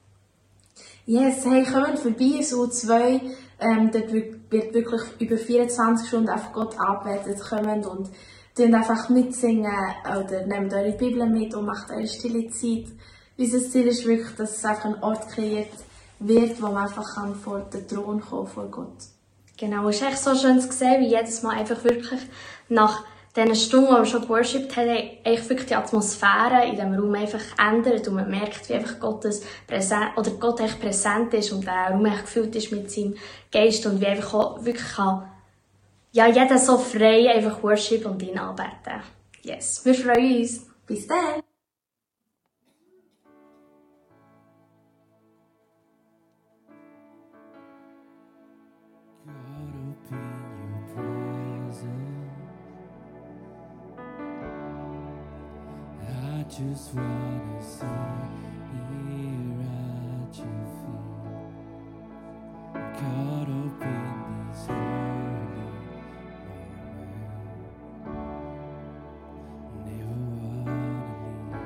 Yes, 1.05 1.45
hey, 1.45 1.63
kommt 1.63 1.99
vorbei, 1.99 2.41
so 2.41 2.67
zwei. 2.67 3.21
Ähm, 3.57 3.89
dort 3.93 4.11
wird 4.11 4.51
wirklich 4.51 5.01
über 5.19 5.37
24 5.37 6.09
Stunden 6.09 6.29
auf 6.29 6.51
Gott 6.51 6.77
arbeitet, 6.77 7.39
kommen 7.39 7.85
und 7.85 8.09
tun 8.53 8.75
einfach 8.75 9.07
mitsingen 9.07 9.71
oder 10.03 10.45
nehmt 10.45 10.73
eure 10.73 10.91
Bibel 10.91 11.25
mit 11.25 11.55
und 11.55 11.67
macht 11.67 11.89
eure 11.89 12.05
stille 12.05 12.49
Zeit. 12.49 12.87
Unser 13.37 13.59
Ziel 13.59 13.87
ist 13.87 14.05
wirklich, 14.05 14.35
dass 14.35 14.57
es 14.57 14.65
einfach 14.65 14.85
ein 14.87 15.01
Ort 15.01 15.29
kreiert 15.29 15.71
wird, 16.19 16.61
wo 16.61 16.67
man 16.67 16.83
einfach 16.83 17.15
kann 17.15 17.33
vor 17.33 17.61
den 17.61 17.87
Thron 17.87 18.19
kommen 18.19 18.47
vor 18.47 18.67
Gott. 18.67 18.97
Genau, 19.57 19.87
es 19.87 20.01
ist 20.01 20.03
echt 20.03 20.19
so 20.19 20.35
schön 20.35 20.59
zu 20.59 20.69
sehen, 20.73 20.99
wie 20.99 21.15
jedes 21.15 21.43
Mal 21.43 21.59
einfach 21.59 21.81
wirklich 21.85 22.19
nach 22.67 23.05
diesen 23.35 23.55
Stunden, 23.55 23.87
wo 23.87 23.97
wir 23.97 24.05
schon 24.05 24.21
geworshipped 24.21 24.75
haben, 24.75 24.89
eigentlich 24.89 25.49
wirklich 25.49 25.67
die 25.67 25.75
Atmosphäre 25.75 26.65
in 26.65 26.75
diesem 26.75 26.93
Raum 26.93 27.15
einfach 27.15 27.41
ändert 27.57 28.07
und 28.07 28.15
man 28.15 28.29
merkt, 28.29 28.69
wie 28.69 28.73
einfach 28.73 28.99
Gottes 28.99 29.43
Präsent, 29.65 30.17
oder 30.17 30.31
Gott 30.31 30.59
echt 30.59 30.79
präsent 30.79 31.33
ist 31.33 31.51
und 31.51 31.65
der 31.65 31.89
Raum 31.91 32.05
echt 32.05 32.23
gefüllt 32.23 32.55
ist 32.55 32.71
mit 32.71 32.91
seinem 32.91 33.15
Geist 33.51 33.85
und 33.85 33.99
wie 33.99 34.07
einfach 34.07 34.33
auch 34.33 34.63
wirklich 34.63 34.87
kann, 34.95 35.29
ja, 36.11 36.27
jeder 36.27 36.59
so 36.59 36.77
frei 36.77 37.33
einfach 37.33 37.63
worship 37.63 38.05
und 38.05 38.21
ihn 38.21 38.37
anbeten. 38.37 39.01
Yes, 39.41 39.83
wir 39.83 39.95
freuen 39.95 40.41
uns. 40.41 40.67
Bis 40.85 41.07
dann! 41.07 41.41
Just 56.57 56.93
wanna 56.93 57.63
sit 57.63 57.87
here 57.87 59.61
at 59.63 60.37
your 60.37 60.65
feet. 60.75 61.25
God, 62.79 63.47
open 63.49 63.99
these 64.51 64.65
holy 64.67 65.45
moments. 65.55 66.05
Never 69.85 70.21
wanna 70.37 70.87
leave. 70.95 71.59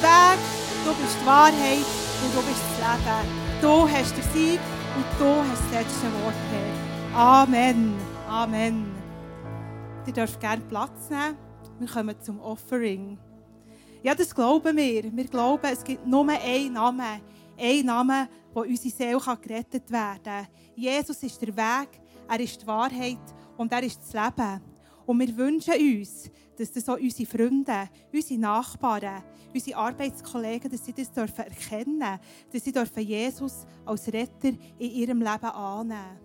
der 0.00 0.08
Weg, 0.08 0.38
du 0.84 0.94
bist 0.94 1.16
die 1.20 1.26
Wahrheit 1.26 1.86
und 2.24 2.34
du 2.34 2.42
bist 2.42 2.62
das 2.78 2.98
Leben. 2.98 3.28
Du 3.60 3.88
hast 3.88 4.16
den 4.16 4.24
Sieg 4.32 4.60
und 4.96 5.04
du 5.18 5.26
hast 5.26 5.62
das 5.64 5.72
letzte 5.72 6.06
Wort, 6.22 6.34
Herr. 6.50 7.18
Amen. 7.18 7.94
Amen. 8.28 8.86
Ihr 10.06 10.12
dürft 10.12 10.40
gerne 10.40 10.62
Platz 10.62 11.10
nehmen. 11.10 11.36
Wir 11.78 11.88
kommen 11.88 12.20
zum 12.20 12.40
Offering. 12.40 13.18
Ja, 14.02 14.14
das 14.14 14.34
glauben 14.34 14.76
wir. 14.76 15.14
Wir 15.14 15.24
glauben, 15.24 15.70
es 15.70 15.84
gibt 15.84 16.06
nur 16.06 16.26
einen 16.28 16.72
Namen. 16.72 17.20
Einen 17.58 17.86
Namen, 17.86 18.28
wo 18.54 18.62
unsere 18.62 18.94
Seele 18.94 19.38
gerettet 19.42 19.90
werden 19.90 20.22
kann. 20.24 20.46
Jesus 20.74 21.22
ist 21.22 21.40
der 21.42 21.54
Weg, 21.54 22.00
er 22.26 22.40
ist 22.40 22.62
die 22.62 22.66
Wahrheit 22.66 23.18
und 23.58 23.70
er 23.72 23.82
ist 23.82 24.00
das 24.00 24.12
Leben. 24.12 24.69
Und 25.10 25.18
wir 25.18 25.36
wünschen 25.36 25.74
uns, 25.74 26.30
dass 26.56 26.70
das 26.70 26.88
auch 26.88 26.96
unsere 26.96 27.28
Freunde, 27.28 27.88
unsere 28.12 28.38
Nachbarn, 28.38 29.24
unsere 29.52 29.76
Arbeitskollegen, 29.76 30.70
dass 30.70 30.84
sie 30.84 30.92
das 30.92 31.10
dürfen 31.10 31.46
erkennen 31.46 32.20
dass 32.52 32.62
sie 32.62 32.70
dürfen 32.70 33.02
Jesus 33.02 33.66
als 33.84 34.06
Retter 34.06 34.52
in 34.78 34.90
ihrem 34.90 35.18
Leben 35.18 35.46
annehmen 35.46 36.16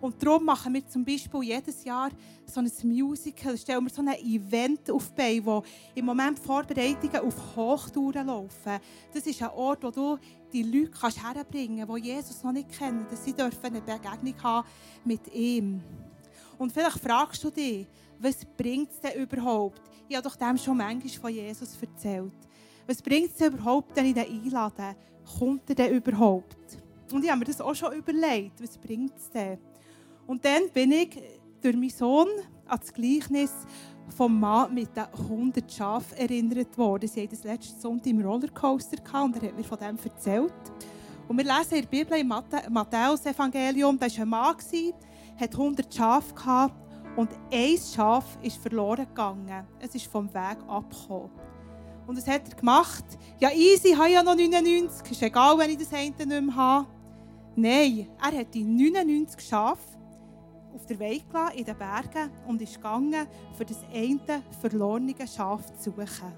und 0.00 0.22
darum 0.22 0.42
machen 0.42 0.72
wir 0.72 0.88
zum 0.88 1.04
Beispiel 1.04 1.42
jedes 1.42 1.84
Jahr 1.84 2.08
so 2.46 2.60
ein 2.60 2.70
Musical, 2.84 3.58
stellen 3.58 3.84
wir 3.84 3.90
so 3.90 4.00
ein 4.00 4.14
Event 4.14 4.90
auf 4.90 5.12
Beine, 5.12 5.44
wo 5.44 5.62
im 5.94 6.06
Moment 6.06 6.38
Vorbereitungen 6.38 7.20
auf 7.20 7.56
Hochtouren 7.56 8.26
laufen. 8.26 8.78
Das 9.12 9.26
ist 9.26 9.42
ein 9.42 9.50
Ort, 9.50 9.82
wo 9.82 9.90
du 9.90 10.18
die 10.50 10.62
Leute 10.62 10.92
kannst 10.98 11.22
herbringen 11.22 11.86
kannst, 11.86 12.04
die 12.04 12.08
Jesus 12.08 12.42
noch 12.42 12.52
nicht 12.52 12.70
kennen, 12.70 13.06
dass 13.10 13.22
sie 13.22 13.34
dürfen 13.34 13.64
eine 13.66 13.82
Begegnung 13.82 14.42
haben 14.42 14.66
mit 15.04 15.30
ihm. 15.34 15.82
Und 16.58 16.72
vielleicht 16.72 16.98
fragst 16.98 17.42
du 17.42 17.50
dich, 17.50 17.86
was 18.24 18.44
bringt 18.56 18.90
es 18.90 19.00
denn 19.00 19.22
überhaupt? 19.22 19.82
Ich 20.08 20.16
habe 20.16 20.26
doch 20.26 20.36
dem 20.36 20.56
schon 20.56 20.76
manchmal 20.76 21.12
von 21.20 21.30
Jesus 21.30 21.76
erzählt. 21.80 22.32
Was 22.86 23.00
bringt 23.02 23.30
es 23.30 23.36
denn 23.36 23.52
überhaupt, 23.52 23.94
wenn 23.96 24.06
ich 24.06 24.16
ihn 24.16 24.46
einlade? 24.46 24.96
Kommt 25.38 25.68
er 25.68 25.74
denn 25.74 25.94
überhaupt? 25.94 26.56
Und 27.12 27.22
ich 27.22 27.30
habe 27.30 27.40
mir 27.40 27.44
das 27.44 27.60
auch 27.60 27.74
schon 27.74 27.92
überlegt. 27.92 28.62
Was 28.62 28.78
bringt 28.78 29.16
es 29.16 29.30
denn? 29.30 29.58
Und 30.26 30.44
dann 30.44 30.68
bin 30.72 30.92
ich 30.92 31.20
durch 31.60 31.76
meinen 31.76 31.90
Sohn 31.90 32.28
an 32.66 32.78
das 32.80 32.92
Gleichnis 32.92 33.52
vom 34.16 34.40
Mann 34.40 34.72
mit 34.72 34.96
den 34.96 35.04
100 35.04 35.72
Schafen 35.72 36.16
erinnert 36.16 36.76
worden. 36.76 37.08
Sie 37.08 37.22
hatten 37.22 37.36
das 37.36 37.44
letzte 37.44 37.80
Sonntag 37.80 38.06
im 38.06 38.20
Rollercoaster 38.20 38.96
und 39.22 39.36
er 39.36 39.48
hat 39.48 39.56
mir 39.56 39.64
von 39.64 39.78
dem 39.78 39.98
erzählt. 40.02 40.52
Und 41.26 41.38
wir 41.38 41.44
lesen 41.44 41.74
in 41.74 41.80
der 41.82 41.88
Bibel 41.88 42.18
im 42.18 42.28
Matthäus-Evangelium, 42.28 43.98
da 43.98 44.06
war 44.06 44.22
ein 44.22 44.28
Mann, 44.28 44.56
hat 45.40 45.52
100 45.52 45.94
Schafe 45.94 46.34
gehabt 46.34 46.83
und 47.16 47.30
ein 47.52 47.78
Schaf 47.78 48.38
ist 48.42 48.56
verloren 48.56 49.06
gegangen. 49.06 49.66
Es 49.80 49.94
ist 49.94 50.06
vom 50.06 50.32
Weg 50.32 50.58
abgekommen. 50.66 51.30
Und 52.06 52.16
was 52.18 52.26
hat 52.26 52.48
er 52.48 52.54
gemacht? 52.54 53.04
Ja, 53.38 53.50
easy, 53.50 53.88
ich 53.88 53.98
habe 53.98 54.10
ja 54.10 54.22
noch 54.22 54.34
99. 54.34 55.10
Ist 55.10 55.22
egal, 55.22 55.56
wenn 55.58 55.70
ich 55.70 55.78
das 55.78 55.92
eine 55.92 56.10
nicht 56.10 56.26
mehr 56.26 56.54
habe. 56.54 56.86
Nein, 57.56 58.08
er 58.20 58.38
hat 58.38 58.52
die 58.52 58.64
99 58.64 59.40
Schafe 59.40 59.94
auf 60.74 60.84
der 60.86 60.98
Weg 60.98 61.30
gelassen, 61.30 61.56
in 61.56 61.64
den 61.64 61.78
Bergen 61.78 62.30
und 62.48 62.60
ist 62.60 62.74
gegangen, 62.74 63.26
für 63.56 63.64
das 63.64 63.78
eine 63.92 64.42
verlorene 64.60 65.14
Schaf 65.26 65.72
zu 65.78 65.90
suchen. 65.92 66.32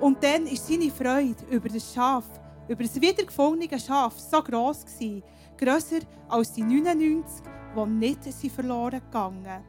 Und 0.00 0.22
dann 0.22 0.44
war 0.44 0.56
seine 0.56 0.90
Freude 0.90 1.44
über 1.50 1.68
das 1.70 1.94
Schaf, 1.94 2.24
über 2.68 2.82
das 2.82 3.00
wiedergefundene 3.00 3.80
Schaf 3.80 4.18
so 4.18 4.42
gross 4.42 4.84
gewesen, 4.84 5.22
grösser 5.56 6.00
als 6.28 6.52
die 6.52 6.62
99, 6.62 7.42
die 7.74 7.86
nicht 7.86 8.52
verloren 8.52 9.00
gegangen 9.00 9.62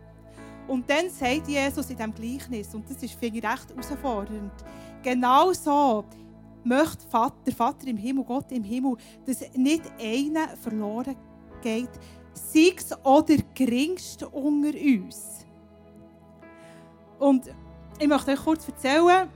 Und 0.68 0.90
dann 0.90 1.10
sagt 1.10 1.48
Jesus 1.48 1.90
in 1.90 1.98
diesem 1.98 2.14
Gleichnis, 2.14 2.74
und 2.74 2.90
das 2.90 3.02
ist, 3.02 3.14
finde 3.14 3.40
ich, 3.40 3.46
recht 3.46 3.70
herausfordernd, 3.70 4.54
genau 5.04 5.54
so 5.54 6.06
möchte 6.64 7.08
Vater, 7.08 7.52
Vater 7.56 7.88
im 7.88 7.98
Himmel, 7.98 8.24
Gott 8.24 8.52
im 8.52 8.64
Himmel, 8.64 8.98
dass 9.26 9.42
nicht 9.56 9.84
einer 10.02 10.48
verloren 10.58 11.16
geht, 11.62 11.90
sei 12.34 12.74
es 12.76 12.92
auch 13.04 13.22
der 13.22 13.40
unter 14.32 14.78
uns. 14.78 15.46
Und 17.20 17.50
ich 18.00 18.08
möchte 18.08 18.32
euch 18.32 18.44
kurz 18.44 18.68
erzählen, 18.68 19.30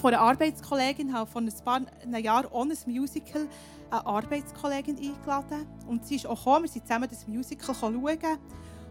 von 0.00 0.14
einer 0.14 0.22
Arbeitskollegin 0.22 1.12
habe 1.12 1.30
von 1.30 1.46
ein 1.46 1.64
paar 1.64 2.18
Jahren 2.18 2.46
ohne 2.52 2.74
ein 2.74 2.92
Musical 2.92 3.48
eine 3.92 4.06
Arbeitskollegin 4.06 4.96
eingeladen. 4.96 5.66
Und 5.86 6.06
sie 6.06 6.16
ist 6.16 6.26
auch 6.26 6.38
gekommen, 6.38 6.64
wir 6.64 6.70
sind 6.70 6.86
zusammen 6.86 7.08
das 7.08 7.26
Musical 7.26 7.74
schauen. 7.74 8.38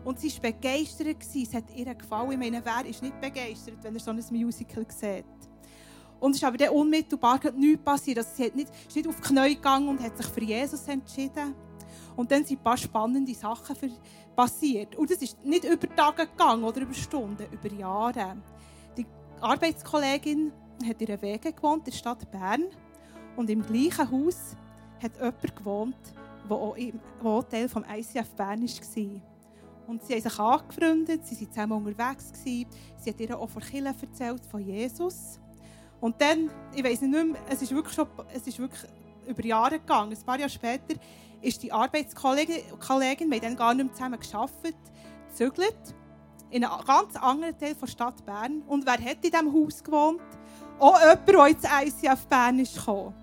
Und 0.03 0.19
sie 0.19 0.31
war 0.33 0.51
begeistert. 0.51 1.17
Es 1.35 1.53
hat 1.53 1.75
ihr 1.75 1.93
gefallen. 1.93 2.31
Ich 2.31 2.37
meine, 2.37 2.63
wer 2.63 2.85
ist 2.85 3.01
nicht 3.01 3.19
begeistert, 3.19 3.77
wenn 3.81 3.95
er 3.95 3.99
so 3.99 4.11
ein 4.11 4.23
Musical 4.31 4.85
sieht? 4.89 5.25
Und 6.19 6.31
es 6.31 6.37
ist 6.37 6.43
aber 6.43 6.57
dann 6.57 6.69
unmittelbar 6.69 7.39
nichts 7.55 7.83
passiert. 7.83 8.19
Also 8.19 8.29
sie 8.35 8.45
hat 8.45 8.55
nicht, 8.55 8.69
ist 8.87 8.95
nicht 8.95 9.07
auf 9.07 9.15
die 9.15 9.21
Knie 9.21 9.55
gegangen 9.55 9.89
und 9.89 10.01
hat 10.01 10.15
sich 10.17 10.27
für 10.27 10.43
Jesus 10.43 10.87
entschieden. 10.87 11.55
Und 12.15 12.31
dann 12.31 12.45
sind 12.45 12.59
ein 12.59 12.63
paar 12.63 12.77
spannende 12.77 13.33
Sachen 13.33 13.75
passiert. 14.35 14.95
Und 14.95 15.09
es 15.09 15.21
ist 15.21 15.43
nicht 15.43 15.63
über 15.63 15.95
Tage 15.95 16.27
gegangen 16.27 16.63
oder 16.63 16.81
über 16.81 16.93
Stunden, 16.93 17.45
über 17.51 17.73
Jahre. 17.73 18.37
Die 18.97 19.05
Arbeitskollegin 19.39 20.51
hat 20.87 21.01
ihren 21.01 21.21
Wege 21.21 21.53
gewohnt 21.53 21.87
in 21.87 21.91
der 21.91 21.97
Stadt 21.97 22.29
Bern. 22.31 22.65
Und 23.35 23.49
im 23.49 23.63
gleichen 23.63 24.11
Haus 24.11 24.55
hat 25.01 25.15
jemand 25.15 25.55
gewohnt, 25.55 26.13
der 26.49 26.57
auch, 26.57 26.75
auch 27.23 27.43
Teil 27.43 27.67
des 27.67 27.75
ICF 27.75 28.29
Bern 28.35 28.61
war. 28.61 29.21
Und 29.87 30.03
sie 30.03 30.13
haben 30.13 30.21
sich 30.21 30.39
angefreundet, 30.39 31.25
sie 31.25 31.35
waren 31.35 31.51
zusammen 31.51 31.85
unterwegs. 31.85 32.31
Gewesen. 32.31 32.67
Sie 32.97 33.09
hat 33.09 33.19
ihr 33.19 33.37
auch 33.37 33.49
von 33.49 33.61
Kirche 33.61 33.95
erzählt, 34.01 34.45
von 34.45 34.61
Jesus. 34.61 35.39
Und 35.99 36.19
dann, 36.21 36.49
ich 36.73 36.83
weiß 36.83 37.01
nicht 37.01 37.11
mehr, 37.11 37.41
es 37.49 37.61
ist 37.61 37.71
wirklich 37.73 37.93
schon, 37.93 38.07
es 38.33 38.47
ist 38.47 38.57
wirklich 38.57 38.89
über 39.27 39.45
Jahre 39.45 39.79
gegangen. 39.79 40.11
Ein 40.11 40.25
paar 40.25 40.37
Jahre 40.37 40.49
später 40.49 40.95
ist 41.41 41.61
die 41.61 41.71
Arbeitskollegin, 41.71 42.79
Kollegin, 42.79 43.29
wir 43.29 43.37
haben 43.37 43.41
dann 43.41 43.55
gar 43.55 43.73
nicht 43.73 43.85
mehr 43.85 43.93
zusammen 43.93 44.19
gearbeitet, 44.19 44.77
gezügelt 45.29 45.95
in 46.51 46.65
einen 46.65 46.85
ganz 46.85 47.15
anderen 47.15 47.57
Teil 47.57 47.75
der 47.75 47.87
Stadt 47.87 48.25
Bern. 48.25 48.61
Und 48.67 48.85
wer 48.85 48.93
hat 48.93 49.23
in 49.23 49.31
diesem 49.31 49.53
Haus 49.53 49.83
gewohnt? 49.83 50.21
Auch 50.79 50.99
jemand, 50.99 51.63
der 51.63 51.81
ins 51.81 52.03
ICF 52.03 52.27
Bern 52.27 52.59
ist 52.59 52.75
gekommen. 52.75 53.13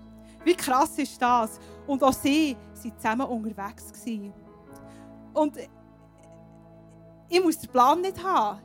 Wie 0.43 0.55
krass 0.55 0.97
ist 0.97 1.21
das? 1.21 1.59
Und 1.85 2.03
auch 2.03 2.13
sie 2.13 2.55
waren 2.55 2.95
zusammen 2.99 3.27
unterwegs. 3.27 3.91
Und 5.33 5.57
ich 7.29 7.43
muss 7.43 7.59
den 7.59 7.69
Plan 7.69 8.01
nicht 8.01 8.23
haben. 8.23 8.59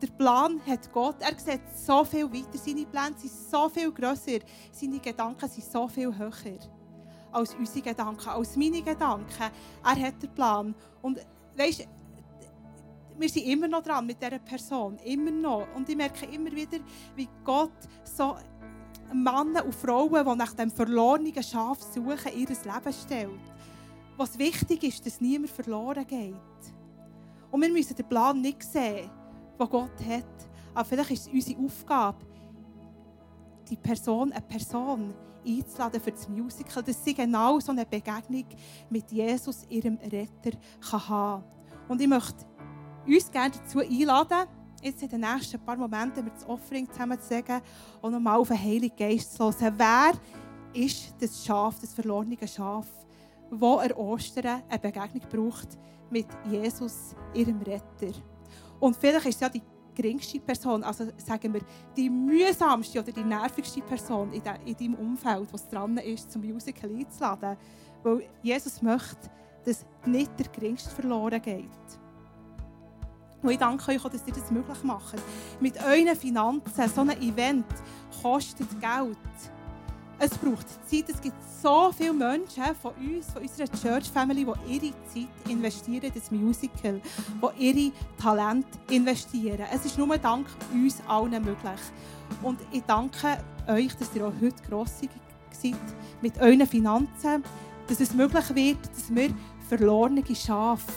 Der 0.00 0.06
Plan 0.08 0.60
hat 0.66 0.92
Gott. 0.92 1.16
Er 1.20 1.36
sieht 1.38 1.60
so 1.74 2.04
viel 2.04 2.32
weiter. 2.32 2.56
Seine 2.56 2.86
Pläne 2.86 3.14
sind 3.16 3.32
so 3.32 3.68
viel 3.68 3.92
grösser. 3.92 4.38
Seine 4.70 5.00
Gedanken 5.00 5.48
sind 5.48 5.64
so 5.64 5.88
viel 5.88 6.16
höher 6.16 6.58
als 7.32 7.54
unsere 7.54 7.82
Gedanken, 7.82 8.28
als 8.28 8.56
meine 8.56 8.80
Gedanken. 8.80 9.50
Er 9.84 10.06
hat 10.06 10.22
den 10.22 10.34
Plan. 10.34 10.74
Und 11.02 11.20
weißt, 11.56 11.86
wir 13.18 13.28
sind 13.28 13.46
immer 13.46 13.68
noch 13.68 13.82
dran 13.82 14.06
mit 14.06 14.22
dieser 14.22 14.38
Person. 14.38 14.98
Immer 15.04 15.30
noch. 15.30 15.66
Und 15.74 15.88
ich 15.88 15.96
merke 15.96 16.26
immer 16.26 16.52
wieder, 16.52 16.78
wie 17.16 17.28
Gott 17.44 17.72
so 18.04 18.36
Männer 19.12 19.64
und 19.64 19.74
Frauen, 19.74 20.24
die 20.24 20.36
nach 20.36 20.54
dem 20.54 20.70
verlorenen 20.70 21.42
Schaf 21.42 21.80
suchen, 21.82 22.32
ihr 22.36 22.48
Leben 22.48 22.92
stellt. 22.92 23.40
Was 24.16 24.38
wichtig 24.38 24.82
ist, 24.84 25.06
dass 25.06 25.20
niemand 25.20 25.50
verloren 25.50 26.06
geht. 26.06 26.34
Und 27.50 27.62
wir 27.62 27.70
müssen 27.70 27.96
den 27.96 28.08
Plan 28.08 28.40
nicht 28.40 28.62
sehen, 28.62 29.10
den 29.58 29.68
Gott 29.68 30.00
hat. 30.06 30.48
Aber 30.74 30.84
vielleicht 30.84 31.10
ist 31.10 31.26
es 31.26 31.32
unsere 31.32 31.64
Aufgabe, 31.64 32.18
die 33.68 33.76
Person, 33.76 34.32
eine 34.32 34.42
Person 34.42 35.14
einzuladen 35.46 36.00
für 36.00 36.12
das 36.12 36.28
Musical, 36.28 36.82
dass 36.82 37.04
sie 37.04 37.14
genau 37.14 37.58
so 37.60 37.72
eine 37.72 37.86
Begegnung 37.86 38.44
mit 38.90 39.10
Jesus, 39.10 39.64
ihrem 39.68 39.98
Retter, 39.98 40.58
kann 40.90 41.08
haben 41.08 41.44
Und 41.88 42.00
ich 42.00 42.08
möchte 42.08 42.44
uns 43.06 43.30
gerne 43.30 43.54
dazu 43.56 43.78
einladen, 43.80 44.48
jetzt 44.82 45.02
in 45.02 45.08
den 45.08 45.20
nächsten 45.20 45.58
paar 45.60 45.76
Momenten, 45.76 46.24
wir 46.24 46.32
das 46.32 46.46
Offering 46.48 46.90
zusammen 46.90 47.20
zu 47.20 47.28
sagen, 47.28 47.60
und 48.00 48.12
nochmal 48.12 48.38
auf 48.38 48.48
den 48.48 48.62
Heiligen 48.62 48.96
Geist 48.96 49.34
zu 49.34 49.44
hören. 49.44 49.74
Wer 49.76 50.12
ist 50.72 51.14
das 51.20 51.44
Schaf, 51.44 51.80
das 51.80 51.94
verlorene 51.94 52.36
Schaf, 52.46 52.86
wo 53.50 53.78
er 53.78 53.96
Ostern 53.98 54.62
eine 54.68 54.78
Begegnung 54.78 55.22
braucht 55.30 55.78
mit 56.10 56.26
Jesus, 56.50 57.14
ihrem 57.34 57.60
Retter? 57.62 58.12
Und 58.80 58.96
vielleicht 58.96 59.26
ist 59.26 59.40
ja 59.40 59.48
die 59.48 59.62
geringste 59.94 60.38
Person, 60.38 60.84
also 60.84 61.06
sagen 61.16 61.52
wir, 61.52 61.62
die 61.96 62.08
mühsamste 62.08 63.00
oder 63.00 63.10
die 63.10 63.24
nervigste 63.24 63.80
Person 63.80 64.32
in, 64.32 64.42
de, 64.42 64.52
in 64.64 64.76
deinem 64.76 64.94
Umfeld, 64.94 65.52
was 65.52 65.68
dran 65.68 65.96
ist, 65.98 66.30
zum 66.30 66.42
Musical 66.42 66.90
einzuladen. 66.90 67.56
Weil 68.04 68.28
Jesus 68.42 68.80
möchte, 68.80 69.28
dass 69.64 69.84
nicht 70.06 70.38
der 70.38 70.46
Geringste 70.48 70.90
verloren 70.90 71.42
geht. 71.42 71.68
Und 73.42 73.50
ich 73.50 73.58
danke 73.58 73.92
euch 73.92 74.04
auch, 74.04 74.10
dass 74.10 74.26
ihr 74.26 74.32
das 74.32 74.50
möglich 74.50 74.82
macht. 74.82 75.14
Mit 75.60 75.76
euren 75.82 76.16
Finanzen, 76.16 76.88
so 76.94 77.00
ein 77.02 77.22
Event 77.22 77.66
kostet 78.22 78.68
Geld. 78.80 79.16
Es 80.20 80.30
braucht 80.30 80.66
Zeit. 80.90 81.08
Es 81.08 81.20
gibt 81.20 81.36
so 81.62 81.92
viele 81.96 82.12
Menschen 82.12 82.64
von 82.82 82.92
uns, 82.94 83.30
von 83.30 83.42
unserer 83.42 83.68
Church 83.70 84.10
Family, 84.10 84.44
die 84.44 84.74
ihre 84.74 84.92
Zeit 85.04 85.28
investieren 85.48 86.02
in 86.02 86.12
das 86.12 86.30
Musical, 86.32 87.00
die 87.60 87.68
ihre 87.68 87.92
Talent 88.20 88.66
investieren. 88.90 89.64
Es 89.72 89.84
ist 89.84 89.96
nur 89.96 90.18
dank 90.18 90.46
uns 90.72 91.00
allen 91.06 91.30
möglich. 91.44 91.80
Und 92.42 92.58
ich 92.72 92.82
danke 92.82 93.38
euch, 93.68 93.94
dass 93.94 94.14
ihr 94.14 94.26
auch 94.26 94.32
heute 94.40 94.62
grosszügig 94.68 95.20
seid 95.52 95.76
mit 96.20 96.36
euren 96.40 96.66
Finanzen, 96.66 97.44
dass 97.86 98.00
es 98.00 98.12
möglich 98.12 98.54
wird, 98.54 98.78
dass 98.86 99.14
wir 99.14 99.30
verlorene 99.68 100.24
Schafe 100.34 100.92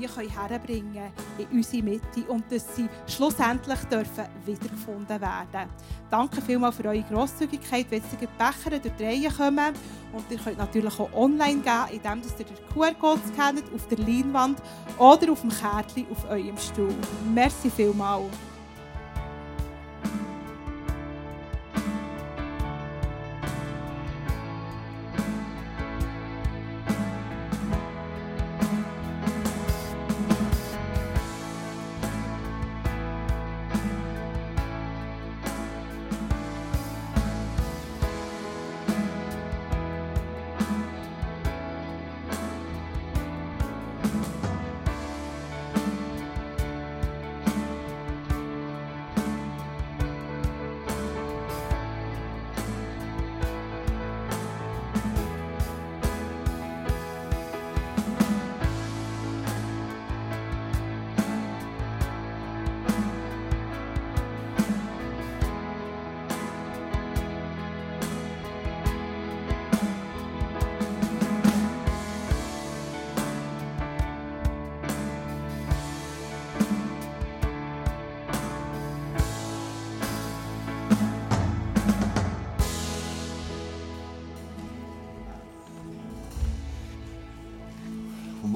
die 0.00 0.30
herbringen 0.30 1.12
in 1.38 1.46
unsere 1.56 1.82
Mitte 1.82 2.24
und 2.28 2.44
dass 2.50 2.74
sie 2.74 2.88
schlussendlich 3.06 3.78
dürfen 3.90 4.24
wiedergefunden 4.44 5.20
werden. 5.20 5.70
Danke 6.10 6.40
vielmals 6.40 6.76
für 6.76 6.84
eure 6.84 7.02
Grosszügigkeit, 7.02 7.86
wenn 7.90 8.02
Sie 8.02 8.26
Becher 8.38 8.78
durch 8.78 8.94
die 8.94 9.04
Reihe 9.04 9.30
kommen. 9.30 9.74
Und 10.12 10.24
ihr 10.30 10.38
könnt 10.38 10.58
natürlich 10.58 10.98
auch 10.98 11.12
online 11.12 11.60
gehen, 11.60 12.02
indem 12.02 12.22
ihr 12.22 12.44
den 12.44 12.56
QR-Code 12.72 13.20
scannt 13.32 13.64
auf 13.74 13.88
der 13.88 13.98
Leinwand 13.98 14.62
oder 14.98 15.32
auf 15.32 15.40
dem 15.40 15.50
Kärtchen 15.50 16.06
auf 16.10 16.28
eurem 16.30 16.56
Stuhl. 16.56 16.94
Merci 17.34 17.70
vielmals. 17.70 18.30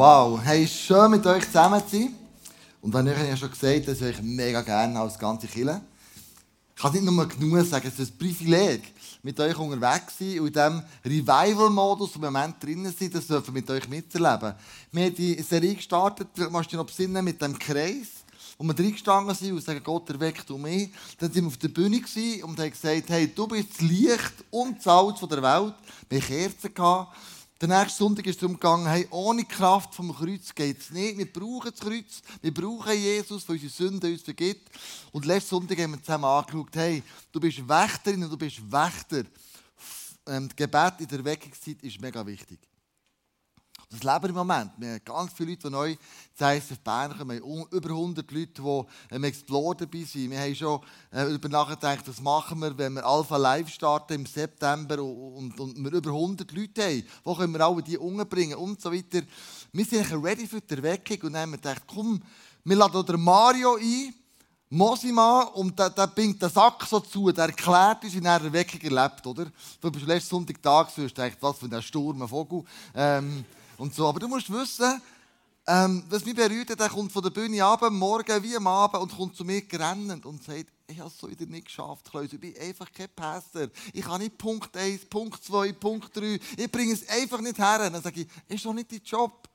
Wow, 0.03 0.41
hey, 0.43 0.67
schön 0.67 1.11
mit 1.11 1.27
euch 1.27 1.45
zusammen 1.45 1.79
zu 1.87 1.99
sein. 1.99 2.15
Und 2.81 2.95
wenn 2.95 3.07
ich 3.07 3.19
ja 3.19 3.37
schon 3.37 3.51
gesagt 3.51 3.87
dass 3.87 4.01
ich 4.01 4.17
euch 4.17 4.23
mega 4.23 4.63
gerne 4.63 4.99
als 4.99 5.19
ganze 5.19 5.47
Kille. 5.47 5.83
Ich 6.75 6.81
kann 6.81 6.95
nicht 6.95 7.05
nur 7.05 7.29
genug 7.29 7.67
sagen, 7.67 7.87
es 7.87 7.99
ist 7.99 8.15
ein 8.15 8.17
Privileg, 8.17 8.95
mit 9.23 9.39
euch 9.39 9.59
unterwegs 9.59 10.17
zu 10.17 10.25
sein 10.25 10.41
und 10.41 10.47
in 10.47 10.53
diesem 10.55 10.83
Revival-Modus 11.05 12.15
im 12.15 12.23
Moment 12.23 12.55
drinnen 12.63 12.95
sein, 12.99 13.11
das 13.13 13.27
dürfen 13.27 13.55
wir 13.55 13.61
mit 13.61 13.71
euch 13.71 13.87
miterleben. 13.91 14.55
Wir 14.91 15.05
haben 15.05 15.15
die 15.15 15.43
Serie 15.43 15.75
gestartet, 15.75 16.29
du 16.35 16.49
musst 16.49 16.73
dich 16.73 16.79
noch 16.79 16.87
besinnen, 16.87 17.23
mit 17.23 17.43
dem 17.43 17.59
Kreis, 17.59 18.25
wo 18.57 18.65
wir 18.65 18.79
reingestanden 18.79 19.35
sind 19.35 19.53
und 19.53 19.63
sagen, 19.63 19.83
Gott 19.85 20.09
erweckt 20.09 20.49
du 20.49 20.57
mich. 20.57 20.89
Dann 21.19 21.31
sind 21.31 21.45
wir 21.45 21.49
auf 21.49 21.59
der 21.59 21.69
Bühne 21.69 22.01
und 22.43 22.59
haben 22.59 22.71
gesagt, 22.71 23.11
hey, 23.11 23.31
du 23.35 23.47
bist 23.47 23.69
das 23.73 23.81
Licht 23.83 24.33
und 24.51 24.79
das 24.79 24.85
Salz 24.85 25.21
der 25.21 25.43
Welt. 25.43 25.75
Wir 26.09 26.21
haben 26.23 26.27
Kerzen 26.27 26.73
gehabt. 26.73 27.15
Der 27.61 27.69
nächste 27.69 27.99
Sonntag 27.99 28.27
ist 28.27 28.41
darum 28.41 28.55
gegangen, 28.55 28.87
hey, 28.87 29.07
ohne 29.11 29.45
Kraft 29.45 29.95
vom 29.95 30.17
Kreuz 30.17 30.55
geht 30.55 30.81
es 30.81 30.91
nicht. 30.91 31.19
Wir 31.19 31.31
brauchen 31.31 31.71
das 31.71 31.81
Kreuz, 31.81 32.23
wir 32.41 32.55
brauchen 32.55 32.95
Jesus, 32.95 33.45
der 33.45 33.53
unsere 33.53 33.71
Sünden 33.71 34.13
uns 34.13 34.23
vergibt. 34.23 34.71
Und 35.13 35.27
letzten 35.27 35.51
Sonntag 35.51 35.79
haben 35.79 35.93
wir 35.93 36.03
zusammen 36.03 36.25
angeschaut, 36.25 36.75
hey, 36.75 37.03
du 37.31 37.39
bist 37.39 37.69
Wächterin 37.69 38.25
und 38.25 38.31
du 38.31 38.39
bist 38.39 38.61
Wächter. 38.73 39.25
Ähm, 40.27 40.49
Gebet 40.57 40.95
in 41.01 41.09
der 41.09 41.23
Weckungszeit 41.23 41.83
ist 41.83 42.01
mega 42.01 42.27
wichtig. 42.27 42.70
Das 43.93 44.05
leben 44.05 44.28
im 44.28 44.36
Moment. 44.36 44.70
Wir 44.76 44.91
haben 44.91 45.05
ganz 45.05 45.32
viele 45.32 45.51
Leute, 45.51 45.62
die 45.66 45.70
neu 45.70 45.97
zu 46.36 46.45
ISF 46.45 46.78
Bern 46.78 47.18
kommen. 47.18 47.43
Wir 47.43 47.45
haben 47.45 47.66
über 47.72 47.91
100 47.91 48.30
Leute, 48.30 48.62
die 48.62 49.14
im 49.16 49.24
Explore 49.24 49.74
dabei 49.74 50.05
sind. 50.05 50.30
Wir 50.30 50.38
haben 50.38 50.55
schon 50.55 50.80
äh, 51.12 51.24
über 51.24 51.49
nachgedacht, 51.49 52.07
was 52.07 52.20
machen 52.20 52.61
wir, 52.61 52.78
wenn 52.78 52.93
wir 52.93 53.05
Alpha 53.05 53.36
Live 53.36 53.68
starten 53.68 54.12
im 54.12 54.26
September 54.26 55.03
und, 55.03 55.59
und, 55.59 55.76
und 55.76 55.84
wir 55.84 55.93
über 55.93 56.11
100 56.11 56.53
Leute 56.53 56.84
haben. 56.84 57.03
Wo 57.24 57.34
können 57.34 57.53
wir 57.53 57.66
alle 57.66 57.82
die 57.82 57.99
umbringen 57.99 58.57
und 58.57 58.80
so 58.80 58.93
weiter. 58.93 59.22
Wir 59.72 59.84
sind 59.84 60.24
ready 60.24 60.47
für 60.47 60.61
die 60.61 60.76
Erweckung 60.76 61.22
und 61.22 61.32
dann 61.32 61.43
haben 61.43 61.51
wir 61.51 61.59
gedacht, 61.59 61.82
komm, 61.93 62.22
wir 62.62 62.76
laden 62.76 63.05
den 63.05 63.20
Mario 63.20 63.74
ein. 63.74 64.14
Mosima, 64.72 65.43
und 65.55 65.76
der, 65.76 65.91
der 65.91 66.07
bindet 66.07 66.43
den 66.43 66.49
Sack 66.49 66.86
so 66.88 67.01
zu, 67.01 67.32
der 67.32 67.47
erklärt 67.47 68.05
uns, 68.05 68.14
wie 68.14 68.24
er 68.24 68.41
Erweckung 68.41 68.80
erlebt, 68.82 69.26
oder? 69.26 69.47
Du 69.80 69.91
bist 69.91 70.07
letzten 70.07 70.30
Sonntag 70.30 70.62
da, 70.62 70.86
hast 70.86 70.95
gedacht, 70.95 71.38
was 71.41 71.59
für 71.59 71.66
ein 71.66 71.82
Sturm, 71.82 72.22
ein 72.22 72.28
Vogel. 72.28 72.62
Ähm, 72.95 73.45
und 73.81 73.95
so. 73.95 74.07
Aber 74.07 74.20
du 74.20 74.28
musst 74.28 74.53
wissen, 74.53 75.01
ähm, 75.66 76.05
was 76.09 76.24
mich 76.24 76.35
berührt, 76.35 76.68
der 76.68 76.89
kommt 76.89 77.12
von 77.12 77.22
der 77.22 77.31
Bühne 77.31 77.64
ab, 77.64 77.83
morgen 77.91 78.43
wie 78.43 78.57
am 78.57 78.66
Abend, 78.66 79.03
und 79.03 79.16
kommt 79.16 79.37
zu 79.37 79.45
mir 79.45 79.62
gerennend 79.62 80.26
und 80.26 80.43
sagt, 80.43 80.66
ich 80.87 80.99
habe 80.99 81.09
es 81.09 81.18
so 81.18 81.31
wieder 81.31 81.47
nicht 81.47 81.66
geschafft, 81.66 82.11
Klaus. 82.11 82.33
Ich 82.33 82.41
bin 82.41 82.55
einfach 82.59 82.91
kein 82.93 83.09
Pastor. 83.14 83.68
Ich 83.93 84.05
habe 84.05 84.22
nicht 84.22 84.37
Punkt 84.37 84.76
1, 84.76 85.07
Punkt 85.07 85.43
2, 85.43 85.72
Punkt 85.72 86.14
3. 86.16 86.39
Ich 86.57 86.70
bringe 86.70 86.93
es 86.93 87.09
einfach 87.09 87.41
nicht 87.41 87.59
her. 87.59 87.78
Dann 87.91 88.03
sage 88.03 88.22
ich, 88.22 88.55
ist 88.55 88.64
doch 88.64 88.74
nicht 88.74 88.91
dein 88.91 89.01
Job. 89.05 89.49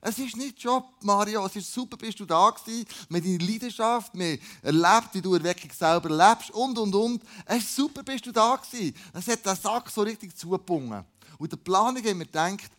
Es 0.00 0.18
ist 0.18 0.36
nicht 0.36 0.62
Job, 0.62 0.84
Mario. 1.02 1.46
Es 1.46 1.56
ist 1.56 1.72
super, 1.72 1.96
bist 1.96 2.20
du 2.20 2.26
da 2.26 2.50
gewesen, 2.50 2.86
mit 3.08 3.24
deiner 3.24 3.38
Leidenschaft, 3.38 4.12
wir 4.14 4.38
erlebt, 4.62 5.08
wie 5.12 5.22
du 5.22 5.34
Erweckung 5.34 5.70
selber 5.72 6.10
lebst 6.10 6.50
und, 6.50 6.76
und, 6.76 6.94
und. 6.94 7.22
Es 7.46 7.58
ist 7.58 7.76
super, 7.76 8.02
bist 8.02 8.26
du 8.26 8.32
da 8.32 8.56
gewesen. 8.56 8.94
Es 9.12 9.26
hat 9.28 9.46
den 9.46 9.56
Sack 9.56 9.88
so 9.90 10.02
richtig 10.02 10.36
zugepungen. 10.36 11.04
Und 11.38 11.50
der 11.50 11.56
Planung 11.56 12.04
haben 12.04 12.18
wir 12.18 12.26
gedacht, 12.26 12.70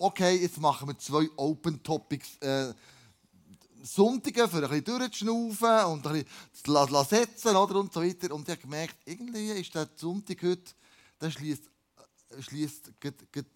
okay, 0.00 0.36
jetzt 0.36 0.58
machen 0.58 0.88
wir 0.88 0.98
zwei 0.98 1.28
Open 1.36 1.82
Topics. 1.82 2.36
Äh, 2.38 2.72
Sonntage 3.82 4.48
für 4.48 4.56
ein 4.56 4.62
bisschen 4.62 4.84
durchzuschnaufen 4.84 5.84
und 5.92 6.06
ein 6.06 6.24
bisschen 6.24 6.88
zu 6.88 7.04
setzen 7.04 7.56
oder, 7.56 7.76
und 7.76 7.92
so 7.92 8.02
weiter. 8.02 8.34
Und 8.34 8.48
ich 8.48 8.52
habe 8.52 8.62
gemerkt, 8.62 8.96
irgendwie 9.04 9.52
ist 9.52 9.74
der 9.74 9.88
Sonntag 9.96 10.42
heute, 10.42 10.72
der 11.20 11.30
schließt 11.30 11.64
schließt 12.38 12.92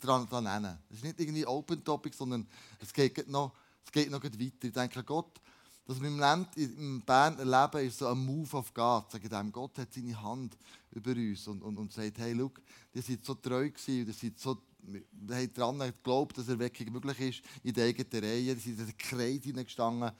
dran, 0.01 0.27
dran. 0.29 0.79
Es 0.91 0.97
ist 0.97 1.05
nicht 1.05 1.21
irgendwie 1.21 1.47
Open 1.47 1.85
Topic, 1.85 2.17
sondern 2.17 2.47
es 2.81 2.93
geht 2.93 3.29
noch, 3.29 3.53
es 3.85 3.93
geht 3.93 4.11
noch 4.11 4.23
weiter. 4.23 4.39
Ich 4.41 4.73
denke, 4.73 5.05
Gott, 5.05 5.41
dass 5.87 6.01
wir 6.01 6.09
im 6.09 6.19
Land, 6.19 6.57
in 6.57 7.01
Bern 7.03 7.39
erleben, 7.39 7.87
ist 7.87 7.99
so 7.99 8.09
ein 8.09 8.19
Move 8.19 8.57
of 8.57 8.75
God. 8.75 9.13
Sagen 9.13 9.29
dem, 9.29 9.53
Gott 9.53 9.79
hat 9.79 9.93
seine 9.93 10.21
Hand 10.21 10.57
über 10.91 11.13
uns 11.13 11.47
und, 11.47 11.63
und, 11.63 11.77
und 11.77 11.93
sagt, 11.93 12.19
hey, 12.19 12.35
schau, 12.37 12.51
ihr 12.95 13.03
seid 13.03 13.25
so 13.25 13.35
treu 13.35 13.71
gewesen, 13.71 14.09
ihr 14.09 14.13
seid 14.13 14.39
so 14.39 14.59
wir 14.87 15.37
haben 15.37 15.55
daran 15.55 15.79
geglaubt, 15.79 16.37
dass 16.39 16.49
Erweckung 16.49 16.93
möglich 16.93 17.21
ist 17.21 17.43
in 17.63 17.75
der 17.75 17.87
eigenen 17.87 18.25
Reihe. 18.25 18.57
Sie 18.57 18.75
sind 18.75 18.81
in 18.81 18.87
den 18.87 18.99
Kreis 18.99 19.43
hineingestanden 19.43 20.13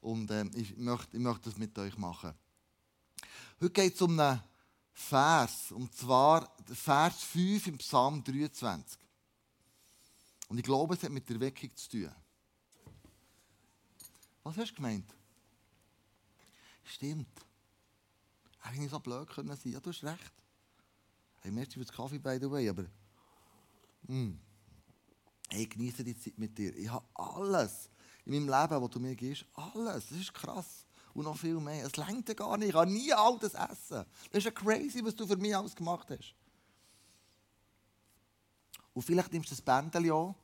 und 0.00 0.30
äh, 0.30 0.44
ich, 0.54 0.76
möchte, 0.76 1.16
ich 1.16 1.22
möchte 1.22 1.50
das 1.50 1.58
mit 1.58 1.76
euch 1.78 1.96
machen. 1.98 2.32
Heute 3.60 3.70
geht 3.70 3.94
es 3.94 4.02
um 4.02 4.18
einen 4.18 4.40
Vers, 4.92 5.72
und 5.72 5.94
zwar 5.94 6.54
Vers 6.72 7.22
5 7.22 7.66
im 7.68 7.78
Psalm 7.78 8.22
23. 8.22 9.00
Und 10.48 10.58
ich 10.58 10.64
glaube, 10.64 10.94
es 10.94 11.02
hat 11.02 11.10
mit 11.10 11.28
der 11.28 11.36
Erweckung 11.36 11.74
zu 11.74 11.90
tun. 11.90 12.12
Was 14.42 14.56
hast 14.56 14.72
du 14.72 14.74
gemeint? 14.76 15.14
Stimmt. 16.84 17.28
Hätte 18.60 18.74
ich 18.74 18.80
nicht 18.80 18.90
so 18.90 19.00
blöd 19.00 19.28
können 19.28 19.56
sein. 19.56 19.72
Ja, 19.72 19.80
du 19.80 19.90
hast 19.90 20.04
recht. 20.04 20.32
Hey, 21.40 21.50
merci 21.50 21.78
für 21.78 21.84
den 21.84 21.94
Kaffee, 21.94 22.18
by 22.18 22.38
the 22.40 22.50
way, 22.50 22.68
aber 22.68 22.84
Mm. 24.02 24.32
Ich 25.50 25.68
genieße 25.68 26.02
die 26.02 26.18
Zeit 26.18 26.38
mit 26.38 26.56
dir. 26.56 26.74
Ich 26.76 26.88
habe 26.88 27.04
alles 27.14 27.90
in 28.24 28.32
meinem 28.32 28.48
Leben, 28.48 28.82
was 28.82 28.90
du 28.90 29.00
mir 29.00 29.14
gibst. 29.14 29.44
Alles. 29.54 30.08
Das 30.08 30.18
ist 30.18 30.32
krass. 30.32 30.86
Und 31.14 31.24
noch 31.24 31.36
viel 31.36 31.60
mehr. 31.60 31.84
Es 31.84 31.96
längt 31.96 32.28
ja 32.28 32.34
gar 32.34 32.56
nicht. 32.56 32.68
Ich 32.68 32.74
kann 32.74 32.90
nie 32.90 33.12
all 33.12 33.38
das 33.38 33.54
essen. 33.54 34.04
Das 34.30 34.38
ist 34.38 34.44
ja 34.44 34.50
crazy, 34.50 35.04
was 35.04 35.14
du 35.14 35.26
für 35.26 35.36
mich 35.36 35.54
alles 35.54 35.76
gemacht 35.76 36.08
hast. 36.10 36.34
Und 38.94 39.02
vielleicht 39.02 39.32
nimmst 39.32 39.50
du 39.50 39.54
das 39.54 39.62
Bändchen 39.62 40.10
an 40.10 40.34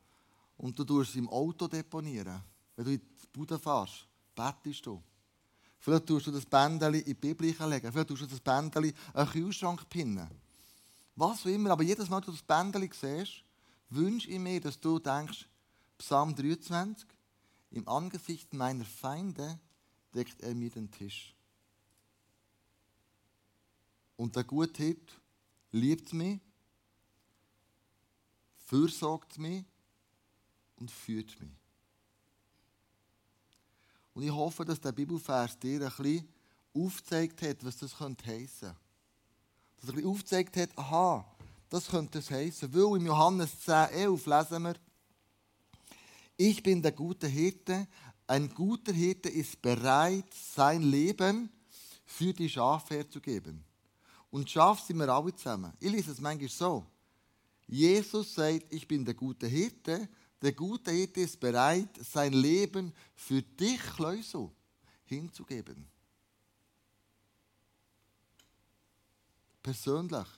und 0.56 0.78
du 0.78 0.84
tust 0.84 1.10
es 1.10 1.16
im 1.16 1.28
Auto 1.28 1.68
deponieren. 1.68 2.42
Wenn 2.76 2.84
du 2.84 2.92
in 2.92 3.00
die 3.00 3.26
Bude 3.32 3.58
fährst, 3.58 4.06
bettest 4.34 4.84
du. 4.86 5.02
Vielleicht 5.78 6.06
tust 6.06 6.26
du 6.26 6.32
das 6.32 6.44
Bändchen 6.44 6.94
in 6.94 7.04
die 7.04 7.14
Bibel 7.14 7.46
legen. 7.46 7.92
Vielleicht 7.92 8.08
tust 8.08 8.22
du 8.22 8.26
das 8.26 8.40
Bändchen 8.40 8.92
an 9.14 9.24
den 9.24 9.32
Kühlschrank 9.32 9.88
pinnen. 9.88 10.28
Was 11.14 11.42
auch 11.42 11.46
immer. 11.46 11.70
Aber 11.70 11.82
jedes 11.82 12.08
Mal, 12.08 12.18
wenn 12.18 12.26
du 12.26 12.32
das 12.32 12.42
Bändchen 12.42 12.90
siehst, 12.92 13.44
wünsche 13.90 14.28
ich 14.28 14.38
mir, 14.38 14.60
dass 14.60 14.78
du 14.80 14.98
denkst, 14.98 15.46
Psalm 15.98 16.34
23, 16.34 17.08
im 17.70 17.88
Angesicht 17.88 18.54
meiner 18.54 18.84
Feinde 18.84 19.58
deckt 20.14 20.40
er 20.40 20.54
mir 20.54 20.70
den 20.70 20.90
Tisch. 20.90 21.34
Und 24.16 24.34
der 24.34 24.44
gute 24.44 24.82
Hirt 24.82 25.20
liebt 25.70 26.12
mich, 26.12 26.40
fürsorgt 28.66 29.38
mich 29.38 29.64
und 30.76 30.90
führt 30.90 31.40
mich. 31.40 31.50
Und 34.14 34.24
ich 34.24 34.30
hoffe, 34.30 34.64
dass 34.64 34.80
der 34.80 34.92
Bibelvers 34.92 35.58
dir 35.58 35.80
ein 35.80 36.02
bisschen 36.02 36.28
aufgezeigt 36.74 37.42
hat, 37.42 37.64
was 37.64 37.76
das 37.76 37.96
könnte 37.96 38.26
heissen. 38.26 38.74
Dass 39.76 39.84
er 39.84 39.90
ein 39.90 39.94
bisschen 39.94 40.10
aufgezeigt 40.10 40.56
hat, 40.56 40.76
aha, 40.76 41.24
das 41.68 41.88
könnte 41.88 42.18
es 42.18 42.30
heissen. 42.30 42.72
Weil 42.72 42.98
im 43.00 43.06
Johannes 43.06 43.60
10, 43.60 43.74
11 43.90 44.26
lesen 44.26 44.62
wir, 44.62 44.74
ich 46.36 46.62
bin 46.62 46.80
der 46.80 46.92
gute 46.92 47.26
Hirte. 47.26 47.86
Ein 48.26 48.48
guter 48.54 48.92
Hirte 48.92 49.28
ist 49.28 49.60
bereit, 49.60 50.32
sein 50.54 50.82
Leben 50.82 51.50
für 52.04 52.32
die 52.32 52.48
Schafe 52.48 52.96
herzugeben. 52.96 53.64
Und 54.30 54.50
Schafe 54.50 54.86
sind 54.86 54.98
wir 54.98 55.08
alle 55.08 55.34
zusammen. 55.34 55.72
Ich 55.80 55.90
lese 55.90 56.12
es 56.12 56.20
manchmal 56.20 56.48
so. 56.48 56.86
Jesus 57.66 58.34
sagt, 58.34 58.72
ich 58.72 58.86
bin 58.86 59.04
der 59.04 59.14
gute 59.14 59.46
Hirte. 59.46 60.08
Der 60.40 60.52
gute 60.52 60.92
Hirte 60.92 61.20
ist 61.20 61.40
bereit, 61.40 61.88
sein 62.04 62.32
Leben 62.32 62.92
für 63.14 63.42
dich, 63.42 63.80
Kleusel, 63.96 64.50
hinzugeben. 65.04 65.88
Persönlich. 69.62 70.28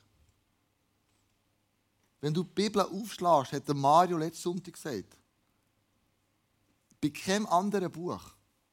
Wenn 2.21 2.35
du 2.35 2.43
die 2.43 2.51
Bibel 2.51 2.83
aufschlägst, 2.83 3.53
hat 3.53 3.69
Mario 3.75 4.19
letzten 4.19 4.43
Sonntag 4.43 4.75
gesagt, 4.75 5.17
bei 7.01 7.09
keinem 7.09 7.47
anderen 7.47 7.91
Buch, 7.91 8.23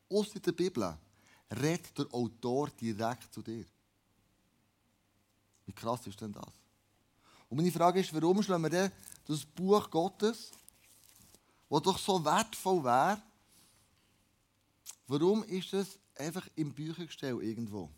außer 0.09 0.39
der 0.39 0.51
Bibel, 0.51 0.97
redet 1.49 1.97
der 1.97 2.13
Autor 2.13 2.69
direkt 2.71 3.33
zu 3.33 3.41
dir. 3.41 3.65
Wie 5.65 5.71
krass 5.71 6.05
ist 6.07 6.19
denn 6.19 6.33
das? 6.33 6.53
Und 7.49 7.57
meine 7.57 7.71
Frage 7.71 8.01
ist, 8.01 8.13
warum 8.13 8.43
schlagen 8.43 8.63
wir 8.63 8.69
denn 8.69 8.91
das 9.25 9.45
Buch 9.45 9.89
Gottes, 9.89 10.51
das 11.69 11.81
doch 11.81 11.97
so 11.97 12.23
wertvoll 12.23 12.83
wäre, 12.83 13.21
warum 15.07 15.43
ist 15.45 15.73
es 15.73 15.97
einfach 16.15 16.47
im 16.55 16.73
Büchergestell 16.73 17.41
irgendwo? 17.41 17.89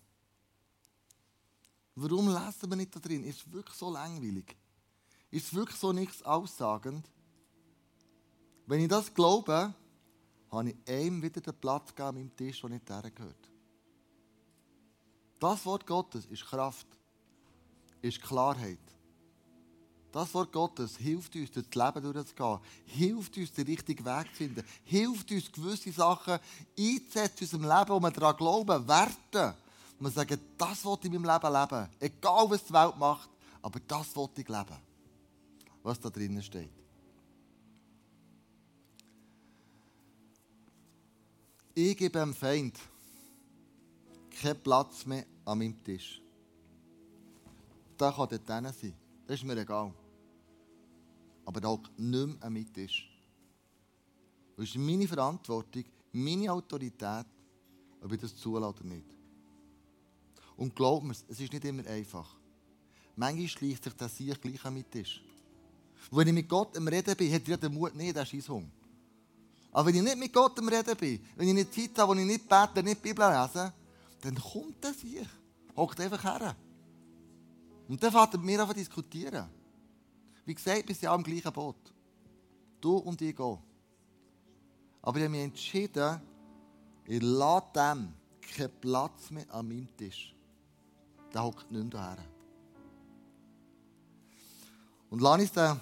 Warum 1.95 2.29
lesen 2.29 2.69
wir 2.69 2.75
nicht 2.75 2.95
da 2.95 2.99
drin? 2.99 3.23
Ist 3.23 3.51
wirklich 3.51 3.75
so 3.75 3.89
langweilig? 3.91 4.55
Ist 5.31 5.47
es 5.47 5.53
wirklich 5.53 5.77
so 5.77 5.91
nichts 5.91 6.23
aussagend? 6.23 7.09
Wenn 8.65 8.81
ich 8.81 8.87
das 8.87 9.13
glaube, 9.13 9.73
habe 10.51 10.69
ich 10.69 10.75
einem 10.87 11.21
wieder 11.21 11.41
den 11.41 11.53
Platz 11.53 11.89
gegeben 11.89 12.07
an 12.07 12.15
meinem 12.15 12.35
Tisch, 12.35 12.61
der 12.61 12.69
nicht 12.69 12.85
gehört. 12.85 13.49
Das 15.39 15.65
Wort 15.65 15.85
Gottes 15.85 16.25
ist 16.25 16.45
Kraft, 16.45 16.87
ist 18.01 18.21
Klarheit. 18.21 18.79
Das 20.11 20.33
Wort 20.33 20.51
Gottes 20.51 20.97
hilft 20.97 21.35
uns, 21.35 21.51
das 21.51 21.65
Leben 21.65 22.13
durchzugehen, 22.13 22.59
hilft 22.85 23.37
uns, 23.37 23.53
den 23.53 23.67
richtigen 23.67 24.03
Weg 24.03 24.27
zu 24.29 24.35
finden, 24.35 24.63
hilft 24.83 25.31
uns, 25.31 25.51
gewisse 25.51 25.91
Sachen 25.91 26.39
einzusetzen 26.77 27.43
in 27.43 27.61
unserem 27.61 27.77
Leben, 27.77 27.89
wo 27.89 27.99
wir 27.99 28.11
daran 28.11 28.35
glauben, 28.35 28.87
werten. 28.87 29.55
Und 29.99 30.05
wir 30.05 30.09
sagen, 30.09 30.39
das 30.57 30.83
will 30.83 30.97
ich 30.99 31.05
in 31.05 31.21
meinem 31.21 31.31
Leben 31.31 31.53
leben. 31.53 31.89
Egal, 31.99 32.49
was 32.49 32.65
die 32.65 32.73
Welt 32.73 32.97
macht, 32.97 33.29
aber 33.61 33.79
das 33.81 34.15
will 34.15 34.29
ich 34.35 34.47
leben. 34.47 34.88
Was 35.89 35.99
da 35.99 36.11
drinnen 36.11 36.43
steht. 36.43 36.69
Ich 41.73 41.97
gebe 41.97 42.19
dem 42.19 42.31
Feind 42.31 42.77
keinen 44.29 44.61
Platz 44.61 45.07
mehr 45.07 45.25
an 45.45 45.57
meinem 45.57 45.83
Tisch. 45.83 46.21
Da 47.97 48.11
kann 48.11 48.29
dort 48.29 48.45
sein. 48.45 48.93
Das 49.25 49.39
ist 49.39 49.43
mir 49.43 49.57
egal. 49.57 49.91
Aber 51.43 51.59
da 51.59 51.75
nicht 51.75 51.97
mehr 51.97 52.37
an 52.39 52.53
meinem 52.53 52.71
Tisch. 52.71 53.09
Das 54.57 54.65
ist 54.67 54.75
meine 54.75 55.07
Verantwortung, 55.07 55.85
meine 56.11 56.51
Autorität, 56.51 57.25
ob 57.99 58.11
ich 58.11 58.21
das 58.21 58.35
zulasse 58.35 58.77
oder 58.77 58.83
nicht. 58.83 59.07
Und 60.55 60.75
glaub 60.75 61.01
mir, 61.03 61.13
es 61.13 61.23
ist 61.23 61.51
nicht 61.51 61.65
immer 61.65 61.87
einfach. 61.87 62.37
Manchmal 63.15 63.47
schleicht 63.47 63.83
sich 63.83 63.93
das 63.93 64.15
Sieg 64.15 64.39
gleich 64.39 64.63
an 64.63 64.75
meinen 64.75 64.87
Tisch. 64.91 65.23
Und 66.09 66.17
wenn 66.17 66.27
ich 66.27 66.33
mit 66.33 66.49
Gott 66.49 66.75
am 66.77 66.87
Reden 66.87 67.15
bin, 67.15 67.33
hat 67.33 67.47
er 67.47 67.57
den 67.57 67.73
Mut 67.73 67.95
nicht, 67.95 68.15
der 68.15 68.25
Scheissung. 68.25 68.71
Aber 69.71 69.87
wenn 69.87 69.95
ich 69.95 70.01
nicht 70.01 70.17
mit 70.17 70.33
Gott 70.33 70.57
am 70.57 70.67
Reden 70.67 70.95
bin, 70.95 71.23
wenn 71.35 71.47
ich 71.47 71.53
nicht 71.53 71.73
Zeit 71.73 71.99
habe, 71.99 72.13
wo 72.13 72.19
ich 72.19 72.25
nicht 72.25 72.49
bete, 72.49 72.83
nicht 72.83 73.03
die 73.03 73.09
Bibel 73.09 73.29
lese, 73.29 73.73
dann 74.21 74.35
kommt 74.35 74.83
der 74.83 74.93
Sieg. 74.93 75.27
Hockt 75.75 75.99
einfach 75.99 76.23
her. 76.23 76.55
Und 77.87 78.01
dann 78.01 78.11
fängt 78.11 78.33
er 78.33 78.39
mir 78.39 78.67
an 78.67 78.73
diskutieren. 78.73 79.47
Wie 80.45 80.55
gesagt, 80.55 80.87
wir 80.87 80.95
sind 80.95 81.07
alle 81.07 81.17
im 81.19 81.23
gleichen 81.23 81.53
Boot. 81.53 81.93
Du 82.81 82.97
und 82.97 83.21
ich 83.21 83.35
gehen. 83.35 83.57
Aber 85.01 85.17
ich 85.17 85.23
habe 85.23 85.29
mich 85.29 85.43
entschieden, 85.43 86.21
ich 87.05 87.21
lasse 87.21 87.67
dem 87.75 88.13
keinen 88.41 88.71
Platz 88.81 89.29
mehr 89.29 89.45
an 89.53 89.67
meinem 89.67 89.95
Tisch. 89.95 90.35
Der 91.33 91.43
hockt 91.43 91.71
nicht 91.71 91.93
mehr 91.93 92.01
her. 92.01 92.17
Und 95.09 95.21
lass 95.21 95.39
uns 95.39 95.51
den 95.51 95.79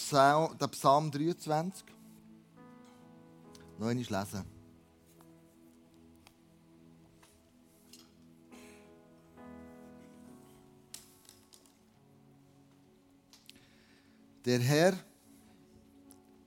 Psalm, 0.00 0.56
den 0.58 0.70
Psalm 0.70 1.10
23 1.10 1.84
noch 3.78 3.88
einmal 3.88 3.94
lesen. 3.94 4.44
Der 14.44 14.58
Herr 14.58 14.98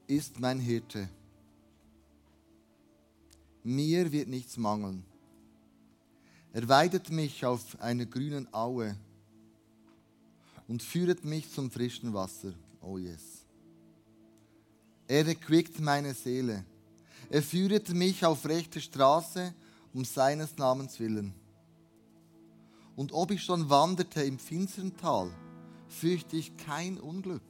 ist 0.08 0.40
mein 0.40 0.60
Hirte. 0.60 1.08
Mir 3.64 4.12
wird 4.12 4.28
nichts 4.28 4.58
mangeln. 4.58 5.06
Er 6.52 6.68
weidet 6.68 7.10
mich 7.12 7.46
auf 7.46 7.80
einer 7.80 8.06
grünen 8.06 8.52
Aue 8.54 8.98
und 10.68 10.84
führet 10.84 11.24
mich 11.24 11.50
zum 11.50 11.72
frischen 11.72 12.14
Wasser. 12.14 12.54
Oh 12.82 12.98
yes. 12.98 13.33
Er 15.14 15.28
erquickt 15.28 15.80
meine 15.80 16.16
Seele. 16.16 16.66
Er 17.30 17.44
führet 17.44 17.90
mich 17.90 18.26
auf 18.26 18.48
rechte 18.48 18.82
Straße 18.82 19.54
um 19.94 20.04
seines 20.06 20.58
Namens 20.58 21.00
willen. 21.00 21.36
Und 22.96 23.12
ob 23.12 23.30
ich 23.30 23.44
schon 23.44 23.70
wanderte 23.70 24.24
im 24.24 24.40
finstern 24.40 24.98
Tal, 24.98 25.30
fürchte 25.88 26.36
ich 26.36 26.58
kein 26.58 26.98
Unglück. 27.00 27.44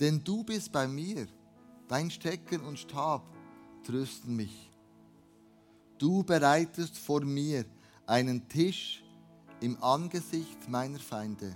Denn 0.00 0.24
du 0.24 0.44
bist 0.44 0.72
bei 0.72 0.88
mir, 0.88 1.26
dein 1.88 2.10
Stecken 2.10 2.62
und 2.62 2.78
Stab 2.78 3.22
trösten 3.86 4.34
mich. 4.34 4.70
Du 5.98 6.22
bereitest 6.22 6.96
vor 6.96 7.20
mir 7.20 7.66
einen 8.06 8.48
Tisch 8.48 9.04
im 9.60 9.76
Angesicht 9.82 10.70
meiner 10.70 11.00
Feinde. 11.00 11.54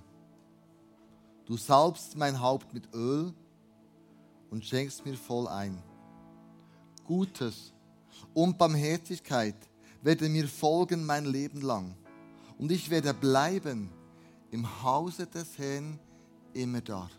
Du 1.46 1.56
salbst 1.56 2.18
mein 2.18 2.38
Haupt 2.38 2.74
mit 2.74 2.92
Öl 2.92 3.32
und 4.50 4.64
schenkst 4.64 5.04
mir 5.04 5.16
voll 5.16 5.46
ein. 5.48 5.82
Gutes 7.04 7.72
und 8.34 8.58
Barmherzigkeit 8.58 9.56
werden 10.02 10.32
mir 10.32 10.48
folgen 10.48 11.04
mein 11.04 11.24
Leben 11.24 11.60
lang. 11.60 11.94
Und 12.58 12.72
ich 12.72 12.90
werde 12.90 13.14
bleiben 13.14 13.90
im 14.50 14.82
Hause 14.82 15.26
des 15.26 15.58
Herrn 15.58 15.98
immer 16.52 16.80
da. 16.80 17.10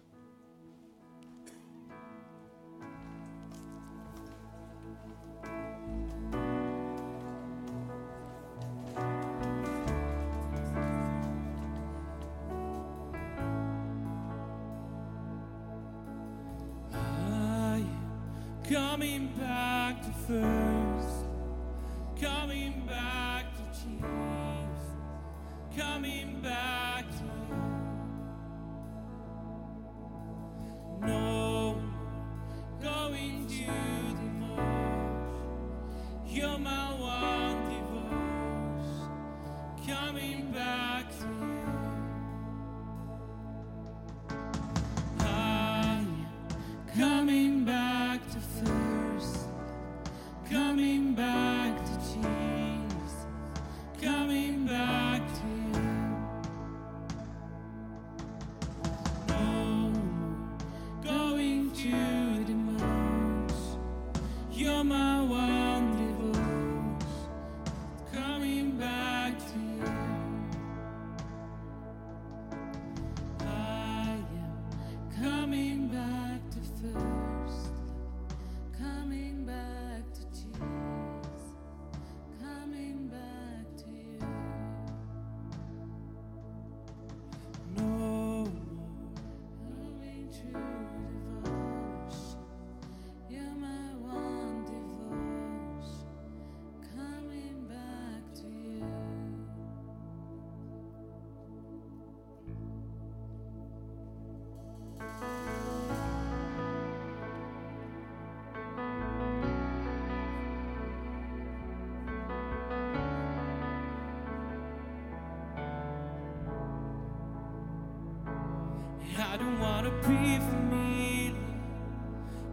I 119.31 119.37
don't 119.37 119.59
wanna 119.59 119.91
be 120.07 120.39
familiar. 120.39 121.35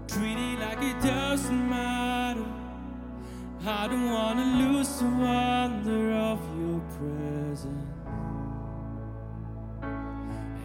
Treat 0.09 0.37
it 0.37 0.59
like 0.61 0.83
it 0.83 1.01
doesn't 1.01 1.71
matter. 1.71 2.45
I 3.67 3.89
don't 3.89 4.11
wanna 4.11 4.45
lose 4.63 4.99
the 4.99 5.07
wonder 5.07 6.13
of 6.13 6.39
your 6.59 6.81
presence. 6.97 7.87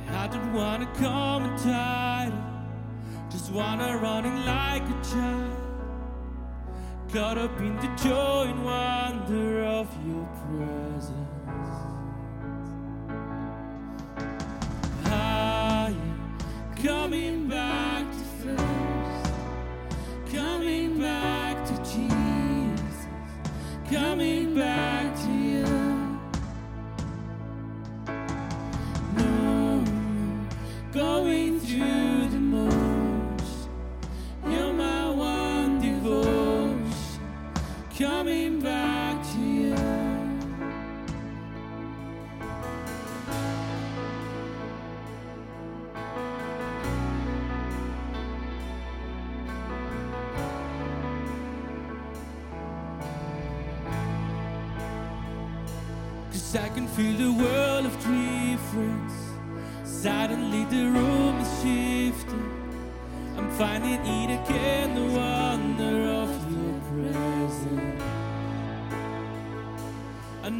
I 0.09 0.28
don't 0.28 0.53
wanna 0.53 0.88
come 0.95 1.45
and 1.45 1.57
tired. 1.57 2.34
Just 3.30 3.49
wanna 3.51 3.97
running 3.97 4.45
like 4.45 4.84
a 4.84 4.97
child. 5.12 5.57
Caught 7.14 7.38
up 7.38 7.59
in 7.59 7.76
the 7.78 7.88
joy 8.03 8.47
and 8.49 8.66
wonder 8.66 9.64
of 9.64 9.88
your 10.05 10.26
presence. 10.43 11.20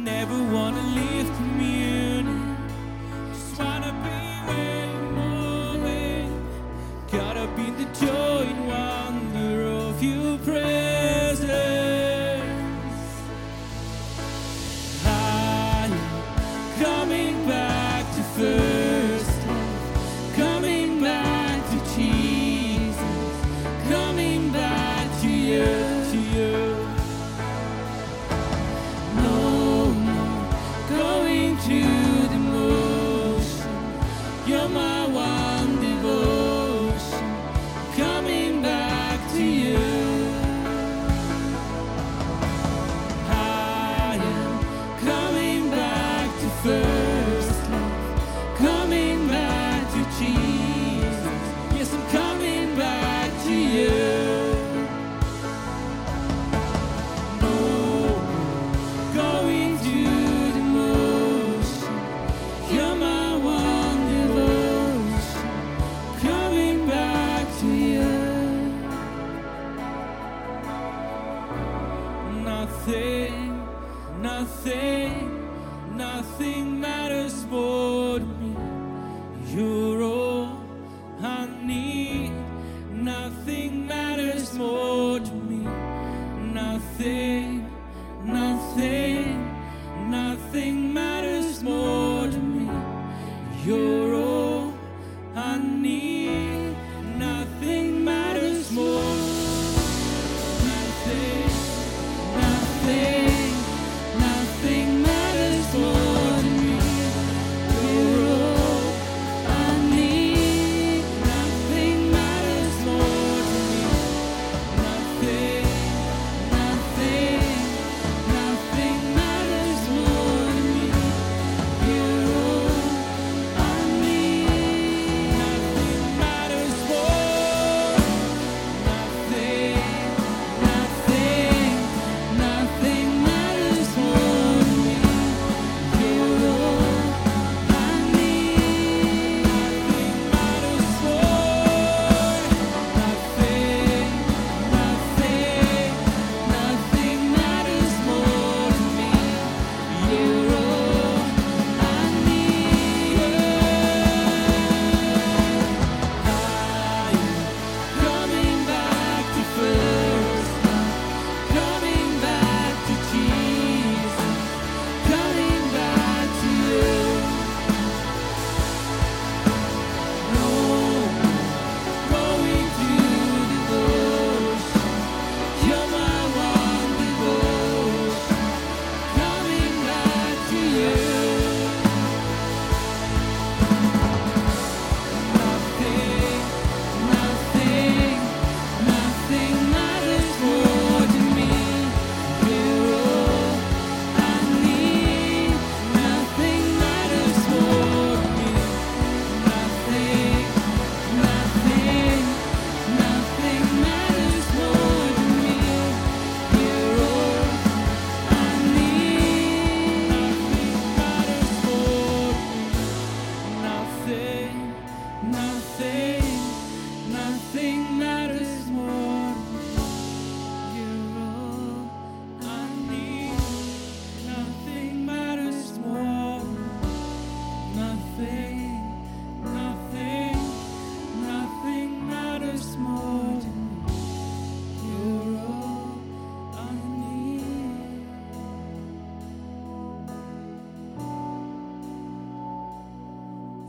never 0.02 0.41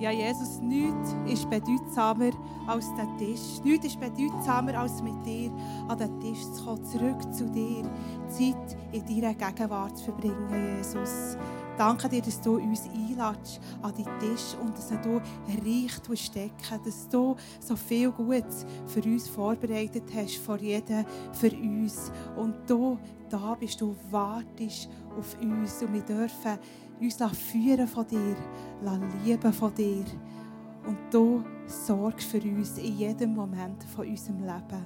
Ja, 0.03 0.11
Jesus, 0.11 0.59
nichts 0.59 1.15
ist 1.25 1.49
bedeutsamer 1.49 2.31
als 2.67 2.93
der 2.95 3.07
Tisch. 3.15 3.63
Nichts 3.63 3.85
ist 3.85 3.99
bedeutsamer, 4.01 4.77
als 4.77 5.01
mit 5.01 5.25
dir 5.25 5.49
an 5.87 5.97
den 5.97 6.19
Tisch 6.19 6.41
zu 6.41 6.65
kommen, 6.65 6.83
zurück 6.83 7.33
zu 7.33 7.45
dir, 7.45 7.89
Zeit 8.27 8.77
in 8.91 9.05
deiner 9.05 9.33
Gegenwart 9.33 9.97
zu 9.97 10.03
verbringen, 10.03 10.75
Jesus. 10.75 11.37
Danke 11.77 12.09
dir, 12.09 12.21
dass 12.21 12.41
du 12.41 12.57
uns 12.57 12.81
einladest 12.93 13.61
an 13.81 13.93
deinen 13.93 14.19
Tisch 14.19 14.57
und 14.61 14.77
dass 14.77 14.89
du 14.89 15.21
reich 15.65 16.19
stecken, 16.19 16.83
dass 16.83 17.07
du 17.07 17.37
so 17.61 17.75
viel 17.77 18.11
Gutes 18.11 18.65
für 18.85 19.03
uns 19.03 19.29
vorbereitet 19.29 20.03
hast, 20.13 20.35
vor 20.35 20.57
jedem 20.57 21.05
für 21.31 21.49
uns. 21.49 22.11
Und 22.35 22.55
du 22.67 22.99
da 23.29 23.55
bist, 23.57 23.79
du 23.79 23.95
wartest 24.11 24.89
auf 25.17 25.35
uns 25.41 25.81
und 25.81 25.93
wir 25.93 26.01
dürfen 26.01 26.59
uns 26.99 27.17
führen 27.51 27.87
von 27.87 28.07
dir, 28.07 28.35
lieben 29.23 29.53
von 29.53 29.73
dir. 29.73 30.05
Und 30.85 30.97
du 31.11 31.43
sorgst 31.65 32.27
für 32.27 32.41
uns 32.41 32.77
in 32.77 32.97
jedem 32.97 33.33
Moment 33.33 33.83
von 33.95 34.07
unserem 34.07 34.41
Leben. 34.41 34.85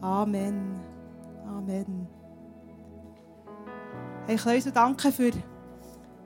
Amen. 0.00 0.80
Amen. 1.46 2.08
Ich 4.26 4.44
möchte 4.44 4.72
danken 4.72 5.12
für, 5.12 5.30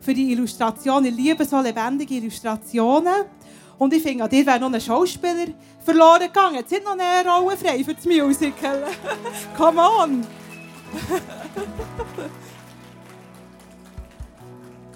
für 0.01 0.14
die 0.14 0.32
Illustration. 0.32 1.05
Ich 1.05 1.16
liebe 1.16 1.44
so 1.44 1.61
lebendige 1.61 2.14
Illustrationen. 2.14 3.26
Und 3.78 3.92
ich 3.92 4.03
finde, 4.03 4.24
an 4.24 4.30
dir 4.30 4.47
wäre 4.47 4.61
noch 4.61 4.72
ein 4.72 4.80
Schauspieler 4.80 5.49
verloren 5.80 6.22
gegangen. 6.22 6.57
Jetzt 6.57 6.70
sind 6.70 6.84
noch 6.84 6.97
eine 6.99 7.28
Rolle 7.28 7.57
frei 7.57 7.84
für 7.84 7.94
das 7.94 8.07
Musical. 8.07 8.84
Come 9.57 9.80
on! 9.80 10.26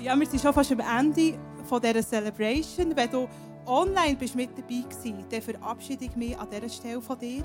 ja, 0.03 0.19
wir 0.19 0.27
sind 0.27 0.41
schon 0.41 0.53
fast 0.53 0.73
am 0.73 0.81
Ende 0.81 1.39
von 1.65 1.81
dieser 1.81 2.03
Celebration. 2.03 2.95
Wenn 2.97 3.11
du 3.11 3.29
online 3.67 4.17
bist 4.17 4.35
mit 4.35 4.51
dabei 4.57 4.83
gewesen, 4.89 5.25
dann 5.31 5.43
verabschiede 5.43 6.07
ich 6.07 6.17
mich 6.17 6.39
an 6.39 6.49
dieser 6.51 6.69
Stelle 6.69 7.03
von 7.03 7.19
dir. 7.19 7.43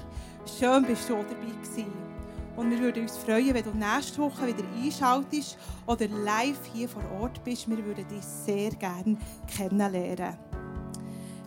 Schön 0.57 0.85
bist 0.85 1.09
du 1.09 1.15
dabei 1.15 1.51
gewesen. 1.61 1.91
Und 2.55 2.71
wir 2.71 2.79
würden 2.79 3.03
uns 3.03 3.17
freuen, 3.17 3.53
wenn 3.53 3.63
du 3.63 3.71
nächste 3.71 4.21
Woche 4.21 4.47
wieder 4.47 4.63
einschaltest 4.81 5.57
oder 5.85 6.07
live 6.07 6.59
hier 6.73 6.87
vor 6.87 7.03
Ort 7.19 7.43
bist. 7.43 7.69
Wir 7.69 7.83
würden 7.85 8.07
dich 8.07 8.23
sehr 8.23 8.69
gerne 8.71 9.17
kennenlernen. 9.53 10.37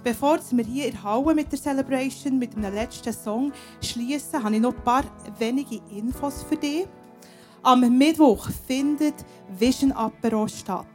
Bevor 0.04 0.38
wir 0.50 0.64
hier 0.64 0.86
in 0.88 1.02
Halle 1.02 1.34
mit 1.34 1.50
der 1.50 1.58
Celebration, 1.58 2.38
mit 2.38 2.54
dem 2.54 2.62
letzten 2.62 3.12
Song 3.12 3.52
schließen, 3.82 4.42
habe 4.42 4.54
ich 4.54 4.60
noch 4.60 4.74
ein 4.76 4.84
paar 4.84 5.04
wenige 5.38 5.80
Infos 5.90 6.42
für 6.42 6.56
dich. 6.56 6.86
Am 7.62 7.80
Mittwoch 7.98 8.48
findet 8.66 9.14
Vision 9.58 9.92
Apero 9.92 10.46
statt. 10.46 10.86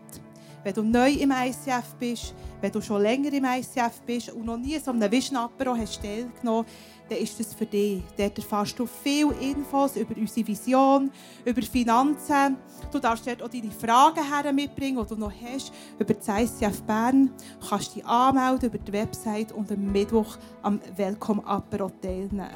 Wenn 0.63 0.73
du 0.73 0.83
neu 0.83 1.11
im 1.11 1.31
ICF 1.31 1.95
bist, 1.99 2.33
wenn 2.61 2.71
du 2.71 2.81
schon 2.81 3.01
länger 3.01 3.33
im 3.33 3.45
ICF 3.45 4.01
bist 4.05 4.31
und 4.31 4.45
noch 4.45 4.57
nie 4.57 4.79
so 4.79 4.91
einem 4.91 5.11
Vision 5.11 5.37
Apero 5.37 5.75
hast 5.75 6.01
teilgenommen 6.01 6.65
dann 7.09 7.17
ist 7.17 7.39
das 7.39 7.53
für 7.53 7.65
dich. 7.65 8.01
Dort 8.17 8.37
erfährst 8.37 8.79
du 8.79 8.85
viele 8.85 9.33
Infos 9.33 9.95
über 9.95 10.15
unsere 10.15 10.47
Vision, 10.47 11.11
über 11.45 11.61
Finanzen. 11.61 12.57
Du 12.91 12.99
darfst 12.99 13.27
dort 13.27 13.43
auch 13.43 13.49
deine 13.49 13.71
Fragen 13.71 14.23
her 14.23 14.53
mitbringen, 14.53 15.03
die 15.03 15.13
du 15.13 15.19
noch 15.19 15.31
hast, 15.31 15.73
über 15.99 16.13
das 16.13 16.27
ICF 16.27 16.81
Bern. 16.83 17.29
Du 17.59 17.67
kannst 17.67 17.95
dich 17.95 18.05
anmelden 18.05 18.69
über 18.69 18.77
die 18.77 18.93
Website 18.93 19.51
und 19.51 19.71
am 19.71 19.91
Mittwoch 19.91 20.37
am 20.61 20.79
Welcome 20.95 21.45
Apero 21.45 21.91
teilnehmen. 22.01 22.49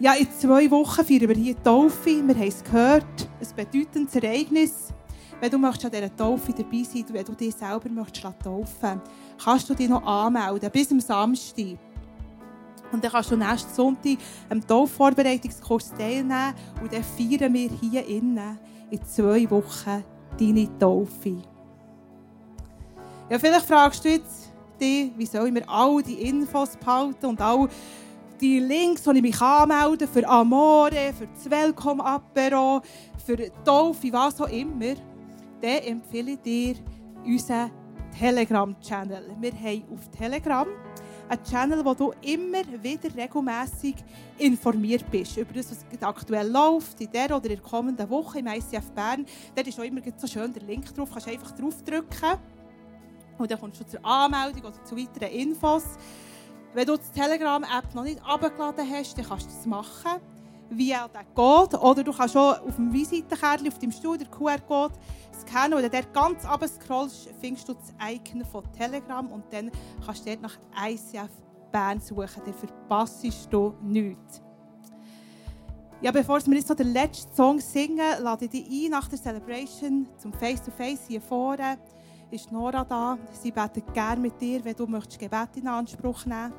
Ja, 0.00 0.14
in 0.14 0.28
zwei 0.30 0.70
Wochen 0.70 1.04
feiern 1.04 1.28
wir 1.28 1.34
hier 1.34 1.54
die 1.54 1.62
Taufe. 1.62 2.26
Wir 2.26 2.34
haben 2.34 2.42
es 2.42 2.62
gehört, 2.62 3.28
ein 3.40 3.56
bedeutendes 3.56 4.14
Ereignis. 4.14 4.94
Wenn 5.40 5.50
du 5.50 5.58
möchtest 5.58 5.84
an 5.86 5.92
dieser 5.92 6.16
Taufe 6.16 6.52
dabei 6.52 6.82
sein 6.82 7.04
wenn 7.10 7.24
du 7.24 7.32
dich 7.32 7.54
selber 7.54 7.88
möchtest 7.88 8.26
taufen 8.42 9.00
kannst 9.42 9.70
du 9.70 9.74
dich 9.74 9.88
noch 9.88 10.04
anmelden, 10.04 10.70
bis 10.70 10.90
am 10.90 11.00
Samstag. 11.00 11.78
Und 12.90 13.04
dann 13.04 13.12
kannst 13.12 13.30
du 13.30 13.36
nächsten 13.36 13.72
Sonntag 13.72 14.18
am 14.48 14.66
Taufvorbereitungskurs 14.66 15.92
teilnehmen 15.92 16.54
und 16.82 16.92
dann 16.92 17.04
feiern 17.04 17.52
wir 17.52 17.70
hier 17.70 18.06
innen 18.06 18.58
in 18.90 19.04
zwei 19.04 19.48
Wochen 19.50 20.02
deine 20.38 20.78
Taufe. 20.78 21.42
Ja, 23.30 23.38
vielleicht 23.38 23.66
fragst 23.66 24.04
du 24.04 24.08
jetzt 24.08 24.50
dich, 24.80 25.12
wie 25.16 25.26
soll 25.26 25.48
ich 25.48 25.52
mir 25.52 25.68
all 25.68 26.02
die 26.02 26.22
Infos 26.22 26.76
behalten 26.76 27.26
und 27.26 27.40
all 27.40 27.68
die 28.40 28.58
Links, 28.58 29.02
die 29.02 29.10
ich 29.10 29.22
mich 29.22 29.40
anmelden 29.40 30.08
für 30.08 30.26
Amore, 30.26 31.12
für 31.16 31.26
das 31.26 31.50
Welcome 31.50 32.02
Apero, 32.02 32.80
für 33.24 33.36
Taufe, 33.64 34.12
was 34.12 34.40
auch 34.40 34.48
immer, 34.48 34.94
dann 35.60 35.78
empfehle 35.82 36.32
ich 36.32 36.40
dir 36.40 36.74
unseren 37.24 37.70
Telegram-Channel. 38.18 39.36
Wir 39.40 39.52
haben 39.52 39.84
auf 39.92 40.08
Telegram 40.10 40.66
einen 41.28 41.44
Channel, 41.44 41.84
wo 41.84 41.94
du 41.94 42.12
immer 42.22 42.64
wieder 42.82 43.14
regelmäßig 43.14 43.96
informiert 44.38 45.04
bist 45.10 45.36
über 45.36 45.52
das, 45.52 45.70
was 45.70 46.02
aktuell 46.02 46.48
läuft, 46.48 47.00
in 47.00 47.12
der 47.12 47.36
oder 47.36 47.50
in 47.50 47.56
der 47.56 47.60
kommenden 47.60 48.08
Woche 48.08 48.38
im 48.38 48.46
ICF 48.46 48.90
Bern. 48.92 49.26
Dort 49.54 49.66
ist 49.66 49.78
auch 49.78 49.84
immer 49.84 50.00
so 50.16 50.26
schön 50.26 50.52
der 50.52 50.62
Link 50.62 50.94
drauf, 50.94 51.10
kannst 51.12 51.28
einfach 51.28 51.52
draufdrücken 51.52 52.38
und 53.36 53.50
dann 53.50 53.60
kommst 53.60 53.80
du 53.80 53.86
zur 53.86 54.04
Anmeldung 54.04 54.62
oder 54.62 54.84
zu 54.84 54.96
weiteren 54.96 55.32
Infos. 55.32 55.84
Wenn 56.74 56.86
du 56.86 56.96
die 56.96 57.20
Telegram-App 57.20 57.94
noch 57.94 58.04
nicht 58.04 58.20
abgeladen 58.24 58.88
hast, 58.90 59.16
dann 59.16 59.26
kannst 59.26 59.46
du 59.46 59.54
das 59.54 59.66
machen, 59.66 60.20
wie 60.70 60.92
er 60.92 61.08
geht. 61.08 61.38
Oder 61.38 62.04
du 62.04 62.12
kannst 62.12 62.34
schon 62.34 62.54
auf 62.54 62.76
dem 62.76 62.92
Visitenkärtchen 62.92 63.68
auf 63.68 63.78
dem 63.78 63.92
Stuhl 63.92 64.18
den 64.18 64.30
QR-Code 64.30 64.94
scannen 65.40 65.78
und 65.78 65.92
dort 65.92 66.12
ganz 66.12 66.44
runter 66.48 66.68
scrollst, 66.68 67.30
findest 67.40 67.68
du 67.68 67.74
das 67.74 67.94
Icon 68.10 68.44
von 68.44 68.64
Telegram 68.72 69.26
und 69.30 69.44
dann 69.52 69.70
kannst 70.04 70.26
du 70.26 70.30
dort 70.30 70.42
nach 70.42 70.58
ICF 70.88 71.30
Bern 71.70 72.00
suchen. 72.00 72.42
Dann 72.44 72.54
verpasst 72.54 73.24
du 73.50 73.74
nichts. 73.82 74.42
Ja, 76.00 76.12
bevor 76.12 76.38
wir 76.46 76.54
jetzt 76.54 76.68
noch 76.68 76.76
den 76.76 76.92
letzten 76.92 77.34
Song 77.34 77.58
singen, 77.58 78.22
lade 78.22 78.44
ich 78.44 78.50
dich 78.52 78.84
ein 78.84 78.90
nach 78.92 79.08
der 79.08 79.18
Celebration 79.18 80.08
zum 80.16 80.32
Face-to-Face 80.32 81.08
hier 81.08 81.20
vorne. 81.20 81.76
Ist 82.30 82.52
Nora 82.52 82.84
da? 82.84 83.18
Sie 83.32 83.50
betet 83.50 83.92
gerne 83.92 84.20
mit 84.20 84.40
dir, 84.40 84.64
wenn 84.64 84.76
du 84.76 84.86
möchtest 84.86 85.18
Gebet 85.18 85.56
in 85.56 85.66
Anspruch 85.66 86.24
nehmen 86.26 86.52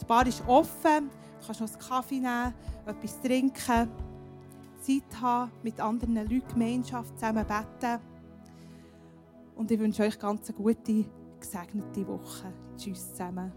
Die 0.00 0.04
Bar 0.06 0.26
ist 0.26 0.42
offen, 0.46 1.10
du 1.40 1.46
kannst 1.46 1.60
noch 1.60 1.70
einen 1.70 1.88
Kaffee 1.88 2.20
nehmen, 2.20 2.54
etwas 2.86 3.20
trinken, 3.20 3.88
Zeit 4.80 5.20
haben, 5.20 5.50
mit 5.62 5.80
anderen 5.80 6.16
Leuten 6.16 6.48
Gemeinschaft 6.48 7.18
zusammen 7.18 7.46
beten. 7.46 8.00
Und 9.56 9.70
ich 9.70 9.78
wünsche 9.78 10.02
euch 10.02 10.18
ganz 10.18 10.48
eine 10.48 10.56
gute, 10.56 11.04
gesegnete 11.38 12.06
Woche. 12.06 12.52
Tschüss 12.76 13.10
zusammen. 13.10 13.52